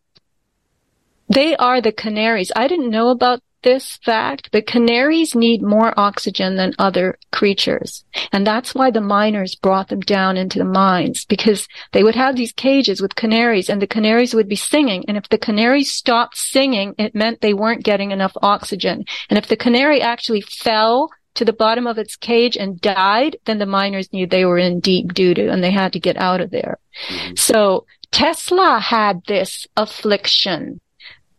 [1.30, 2.52] they are the canaries.
[2.56, 8.04] I didn't know about this fact, but canaries need more oxygen than other creatures.
[8.32, 12.36] And that's why the miners brought them down into the mines because they would have
[12.36, 15.06] these cages with canaries and the canaries would be singing.
[15.08, 19.06] And if the canaries stopped singing, it meant they weren't getting enough oxygen.
[19.30, 23.60] And if the canary actually fell to the bottom of its cage and died, then
[23.60, 26.42] the miners knew they were in deep doo doo and they had to get out
[26.42, 26.78] of there.
[27.10, 27.36] Mm-hmm.
[27.36, 30.80] So Tesla had this affliction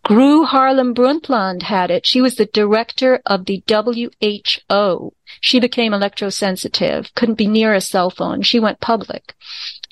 [0.04, 2.04] Gro Harlem Brundtland had it.
[2.06, 5.14] She was the director of the WHO.
[5.40, 8.42] She became electrosensitive, couldn't be near a cell phone.
[8.42, 9.34] She went public.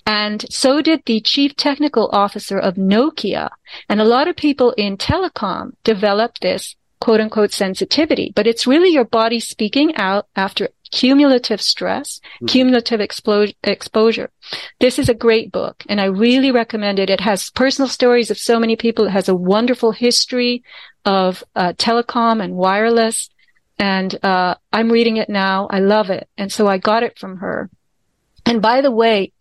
[0.04, 3.50] And so did the chief technical officer of Nokia.
[3.88, 8.90] And a lot of people in telecom developed this quote unquote sensitivity, but it's really
[8.90, 12.46] your body speaking out after cumulative stress, mm-hmm.
[12.46, 14.30] cumulative expo- exposure.
[14.78, 17.10] This is a great book and I really recommend it.
[17.10, 19.06] It has personal stories of so many people.
[19.06, 20.62] It has a wonderful history
[21.04, 23.30] of uh, telecom and wireless.
[23.78, 25.68] And uh, I'm reading it now.
[25.70, 26.28] I love it.
[26.36, 27.70] And so I got it from her.
[28.44, 29.32] And by the way,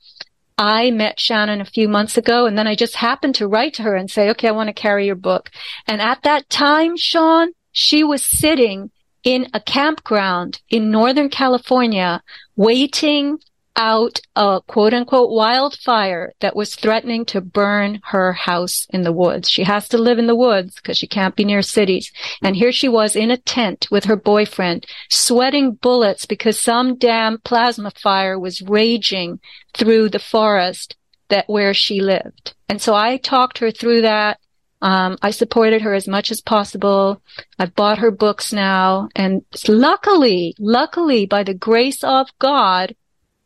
[0.57, 3.83] I met Shannon a few months ago and then I just happened to write to
[3.83, 5.49] her and say, okay, I want to carry your book.
[5.87, 8.91] And at that time, Sean, she was sitting
[9.23, 12.21] in a campground in Northern California
[12.55, 13.39] waiting
[13.75, 19.49] out a quote unquote wildfire that was threatening to burn her house in the woods.
[19.49, 22.11] She has to live in the woods because she can't be near cities.
[22.41, 27.39] And here she was in a tent with her boyfriend, sweating bullets because some damn
[27.39, 29.39] plasma fire was raging
[29.73, 30.97] through the forest
[31.29, 32.55] that where she lived.
[32.67, 34.38] And so I talked her through that.
[34.81, 37.21] Um, I supported her as much as possible.
[37.57, 39.09] I've bought her books now.
[39.15, 42.95] And luckily, luckily, by the grace of God,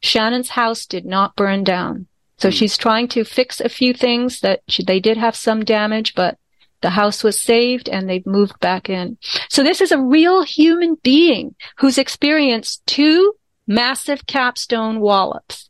[0.02, 2.08] Shannon's house did not burn down.
[2.38, 2.54] So mm.
[2.54, 6.38] she's trying to fix a few things that she, they did have some damage, but
[6.82, 9.18] the house was saved and they've moved back in.
[9.50, 13.34] So this is a real human being who's experienced two
[13.66, 15.70] massive capstone wallops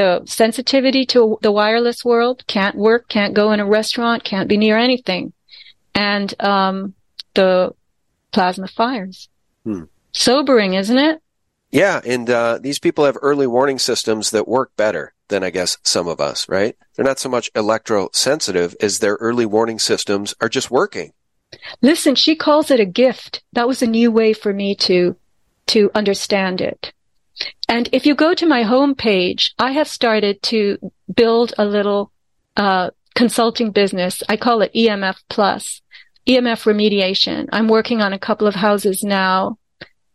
[0.00, 4.56] the sensitivity to the wireless world can't work, can't go in a restaurant, can't be
[4.56, 5.34] near anything.
[5.94, 6.94] And, um,
[7.34, 7.74] the
[8.32, 9.28] plasma fires.
[9.64, 9.82] Hmm.
[10.12, 11.20] Sobering, isn't it?
[11.70, 12.00] Yeah.
[12.02, 16.08] And, uh, these people have early warning systems that work better than I guess some
[16.08, 16.74] of us, right?
[16.96, 21.12] They're not so much electrosensitive as their early warning systems are just working.
[21.82, 23.42] Listen, she calls it a gift.
[23.52, 25.14] That was a new way for me to,
[25.66, 26.94] to understand it.
[27.68, 30.78] And if you go to my homepage, I have started to
[31.14, 32.12] build a little
[32.56, 34.22] uh, consulting business.
[34.28, 35.82] I call it EMF Plus,
[36.26, 37.48] EMF remediation.
[37.52, 39.58] I'm working on a couple of houses now,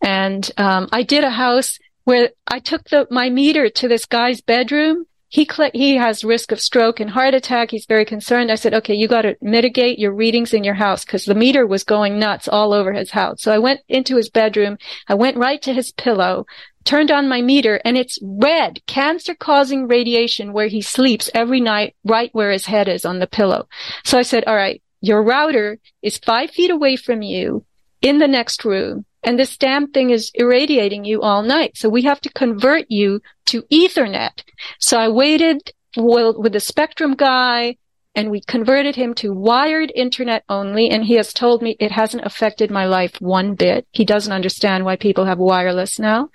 [0.01, 4.41] and um, I did a house where I took the my meter to this guy's
[4.41, 5.05] bedroom.
[5.35, 7.71] He cl- he has risk of stroke and heart attack.
[7.71, 8.49] He's very concerned.
[8.49, 11.67] I said, okay, you got to mitigate your readings in your house because the meter
[11.67, 13.41] was going nuts all over his house.
[13.41, 14.77] So I went into his bedroom.
[15.09, 16.45] I went right to his pillow,
[16.85, 21.97] turned on my meter and it's red, cancer causing radiation where he sleeps every night,
[22.05, 23.67] right where his head is on the pillow.
[24.05, 27.65] So I said, all right, your router is five feet away from you
[28.01, 29.03] in the next room.
[29.25, 31.75] And this damn thing is irradiating you all night.
[31.75, 34.43] So we have to convert you to ethernet.
[34.79, 37.77] So I waited with the spectrum guy
[38.13, 40.89] and we converted him to wired internet only.
[40.89, 43.87] And he has told me it hasn't affected my life one bit.
[43.91, 46.29] He doesn't understand why people have wireless now.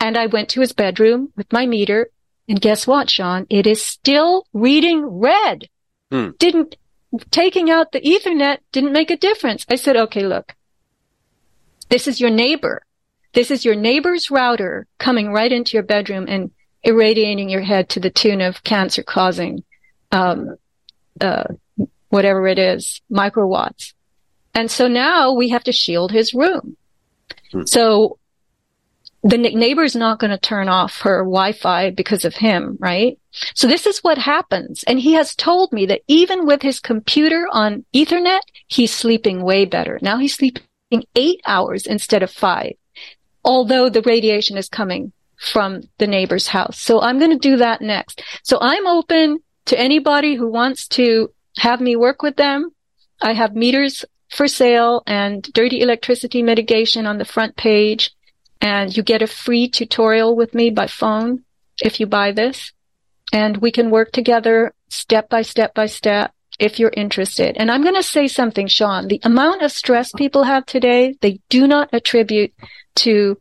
[0.00, 2.08] And I went to his bedroom with my meter.
[2.48, 3.46] And guess what, Sean?
[3.50, 5.68] It is still reading red.
[6.10, 6.30] Hmm.
[6.38, 6.76] Didn't,
[7.30, 9.66] taking out the ethernet didn't make a difference.
[9.68, 10.54] I said, okay, look,
[11.92, 12.86] this is your neighbor.
[13.34, 16.50] This is your neighbor's router coming right into your bedroom and
[16.82, 19.62] irradiating your head to the tune of cancer causing,
[20.10, 20.56] um,
[21.20, 21.44] uh,
[22.08, 23.92] whatever it is, microwatts.
[24.54, 26.78] And so now we have to shield his room.
[27.52, 27.64] Hmm.
[27.66, 28.18] So
[29.22, 33.18] the neighbor's not going to turn off her Wi-Fi because of him, right?
[33.54, 34.82] So this is what happens.
[34.84, 39.66] And he has told me that even with his computer on ethernet, he's sleeping way
[39.66, 39.98] better.
[40.00, 40.64] Now he's sleeping
[41.16, 42.74] eight hours instead of five,
[43.44, 46.78] although the radiation is coming from the neighbor's house.
[46.78, 48.22] So I'm going to do that next.
[48.42, 52.70] So I'm open to anybody who wants to have me work with them.
[53.20, 58.12] I have meters for sale and dirty electricity mitigation on the front page
[58.60, 61.44] and you get a free tutorial with me by phone
[61.82, 62.72] if you buy this.
[63.32, 67.56] And we can work together step by step by step if you're interested.
[67.56, 69.08] And I'm going to say something, Sean.
[69.08, 72.52] The amount of stress people have today, they do not attribute
[72.96, 73.38] to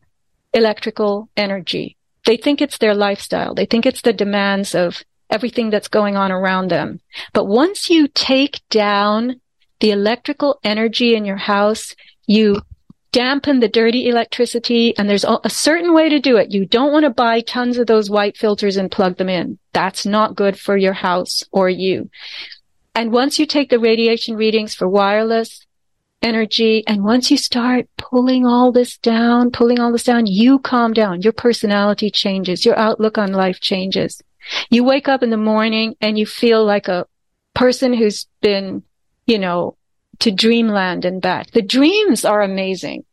[0.53, 1.97] electrical energy.
[2.25, 3.53] They think it's their lifestyle.
[3.53, 6.99] They think it's the demands of everything that's going on around them.
[7.33, 9.39] But once you take down
[9.79, 11.95] the electrical energy in your house,
[12.27, 12.61] you
[13.11, 16.51] dampen the dirty electricity and there's a certain way to do it.
[16.51, 19.57] You don't want to buy tons of those white filters and plug them in.
[19.73, 22.09] That's not good for your house or you.
[22.93, 25.65] And once you take the radiation readings for wireless
[26.21, 30.93] energy and once you start pulling all this down, pulling all this down, you calm
[30.93, 31.21] down.
[31.21, 32.65] Your personality changes.
[32.65, 34.21] Your outlook on life changes.
[34.69, 37.07] You wake up in the morning and you feel like a
[37.53, 38.83] person who's been,
[39.25, 39.77] you know,
[40.19, 41.51] to dreamland and back.
[41.51, 43.05] The dreams are amazing.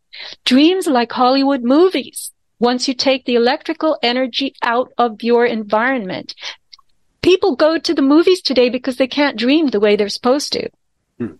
[0.44, 2.32] Dreams like Hollywood movies.
[2.60, 6.34] Once you take the electrical energy out of your environment,
[7.22, 10.68] people go to the movies today because they can't dream the way they're supposed to.
[11.18, 11.32] Hmm.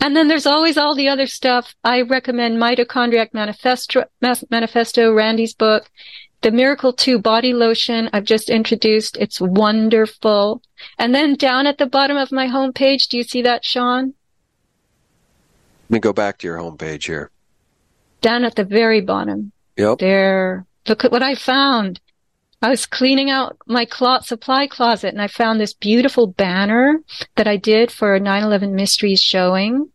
[0.00, 1.74] And then there's always all the other stuff.
[1.82, 4.04] I recommend Mitochondriac Manifesto,
[4.50, 5.90] Manifesto, Randy's book.
[6.42, 9.16] The Miracle 2 body lotion I've just introduced.
[9.16, 10.60] It's wonderful.
[10.98, 14.12] And then down at the bottom of my homepage, do you see that, Sean?
[15.84, 17.30] Let me go back to your homepage here.
[18.20, 19.52] Down at the very bottom.
[19.78, 19.98] Yep.
[19.98, 20.66] There.
[20.86, 22.00] Look at what I found.
[22.62, 27.00] I was cleaning out my cloth supply closet and I found this beautiful banner
[27.36, 29.90] that I did for a 9-11 Mysteries showing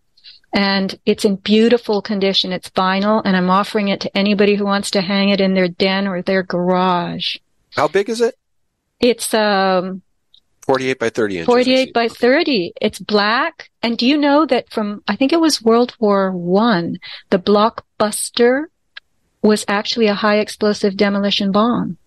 [0.53, 2.52] and it's in beautiful condition.
[2.52, 5.68] It's vinyl and I'm offering it to anybody who wants to hang it in their
[5.68, 7.38] den or their garage.
[7.76, 8.36] How big is it?
[8.99, 10.02] It's um
[10.69, 11.45] 48 by 30 inches.
[11.48, 12.73] 48 by 30.
[12.80, 13.72] It's black.
[13.81, 16.99] And do you know that from, I think it was World War One,
[17.31, 18.65] the blockbuster
[19.41, 21.98] was actually a high explosive demolition bomb.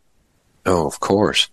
[0.64, 1.48] Oh, of course.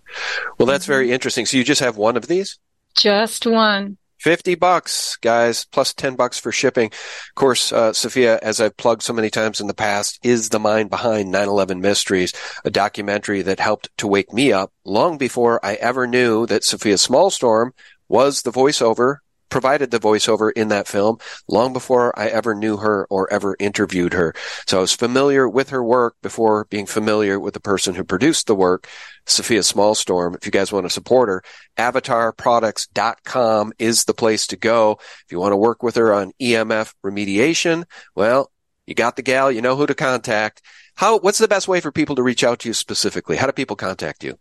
[0.58, 1.14] Well, that's very mm-hmm.
[1.14, 1.46] interesting.
[1.46, 2.58] So you just have one of these?
[2.96, 3.96] Just one.
[4.18, 6.88] 50 bucks, guys, plus 10 bucks for shipping.
[6.88, 10.58] Of course, uh, Sofia, as I've plugged so many times in the past, is the
[10.58, 15.74] mind behind 9-11 Mysteries, a documentary that helped to wake me up long before I
[15.74, 17.70] ever knew that Sofia Smallstorm
[18.08, 19.18] was the voiceover
[19.50, 21.18] provided the voiceover in that film
[21.48, 24.34] long before I ever knew her or ever interviewed her.
[24.66, 28.46] So I was familiar with her work before being familiar with the person who produced
[28.46, 28.88] the work,
[29.26, 30.36] Sofia Smallstorm.
[30.36, 31.42] If you guys want to support her,
[31.76, 34.98] avatarproducts.com is the place to go.
[35.00, 38.50] If you want to work with her on EMF remediation, well,
[38.86, 40.62] you got the gal, you know who to contact.
[40.94, 43.36] How, what's the best way for people to reach out to you specifically?
[43.36, 44.38] How do people contact you?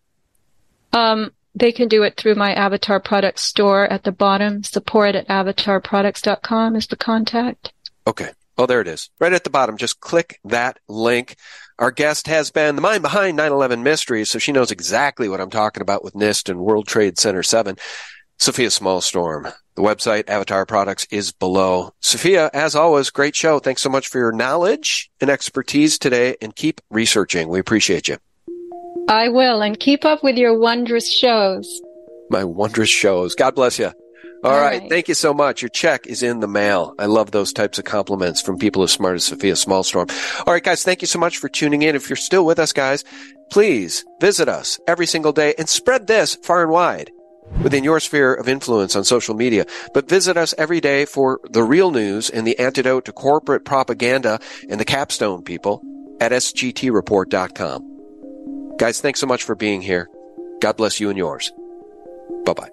[0.91, 4.63] Um, they can do it through my Avatar Products store at the bottom.
[4.63, 7.73] Support at avatarproducts.com is the contact.
[8.07, 8.29] Okay.
[8.57, 9.09] Oh, there it is.
[9.19, 9.77] Right at the bottom.
[9.77, 11.35] Just click that link.
[11.79, 15.49] Our guest has been the mind behind 9-11 mysteries, so she knows exactly what I'm
[15.49, 17.77] talking about with NIST and World Trade Center 7.
[18.37, 19.53] Sofia Smallstorm.
[19.75, 21.93] The website, Avatar Products, is below.
[22.01, 23.59] Sofia, as always, great show.
[23.59, 27.47] Thanks so much for your knowledge and expertise today, and keep researching.
[27.47, 28.17] We appreciate you.
[29.07, 31.81] I will, and keep up with your wondrous shows.
[32.29, 33.35] My wondrous shows.
[33.35, 33.91] God bless you.
[34.43, 34.81] All, All right.
[34.81, 34.89] right.
[34.89, 35.61] Thank you so much.
[35.61, 36.93] Your check is in the mail.
[36.97, 40.09] I love those types of compliments from people as smart as Sofia Smallstorm.
[40.47, 40.83] All right, guys.
[40.83, 41.95] Thank you so much for tuning in.
[41.95, 43.03] If you're still with us, guys,
[43.51, 47.11] please visit us every single day and spread this far and wide
[47.63, 49.65] within your sphere of influence on social media.
[49.93, 54.39] But visit us every day for the real news and the antidote to corporate propaganda
[54.69, 55.81] and the capstone people
[56.21, 57.98] at sgtreport.com.
[58.79, 60.09] Guys, thanks so much for being here.
[60.61, 61.51] God bless you and yours.
[62.45, 62.69] Bye bye.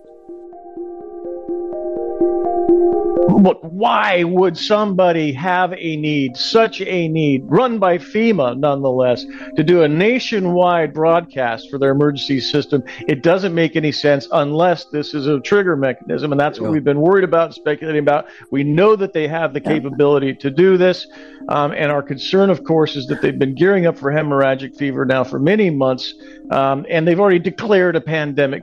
[3.38, 9.26] But why would somebody have a need, such a need, run by FEMA nonetheless,
[9.56, 12.82] to do a nationwide broadcast for their emergency system?
[13.06, 16.82] It doesn't make any sense unless this is a trigger mechanism, and that's what we've
[16.82, 18.26] been worried about, speculating about.
[18.50, 21.06] We know that they have the capability to do this,
[21.48, 25.04] um, and our concern, of course, is that they've been gearing up for hemorrhagic fever
[25.04, 26.14] now for many months,
[26.50, 28.62] um, and they've already declared a pandemic.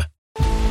[0.41, 0.70] Thank you.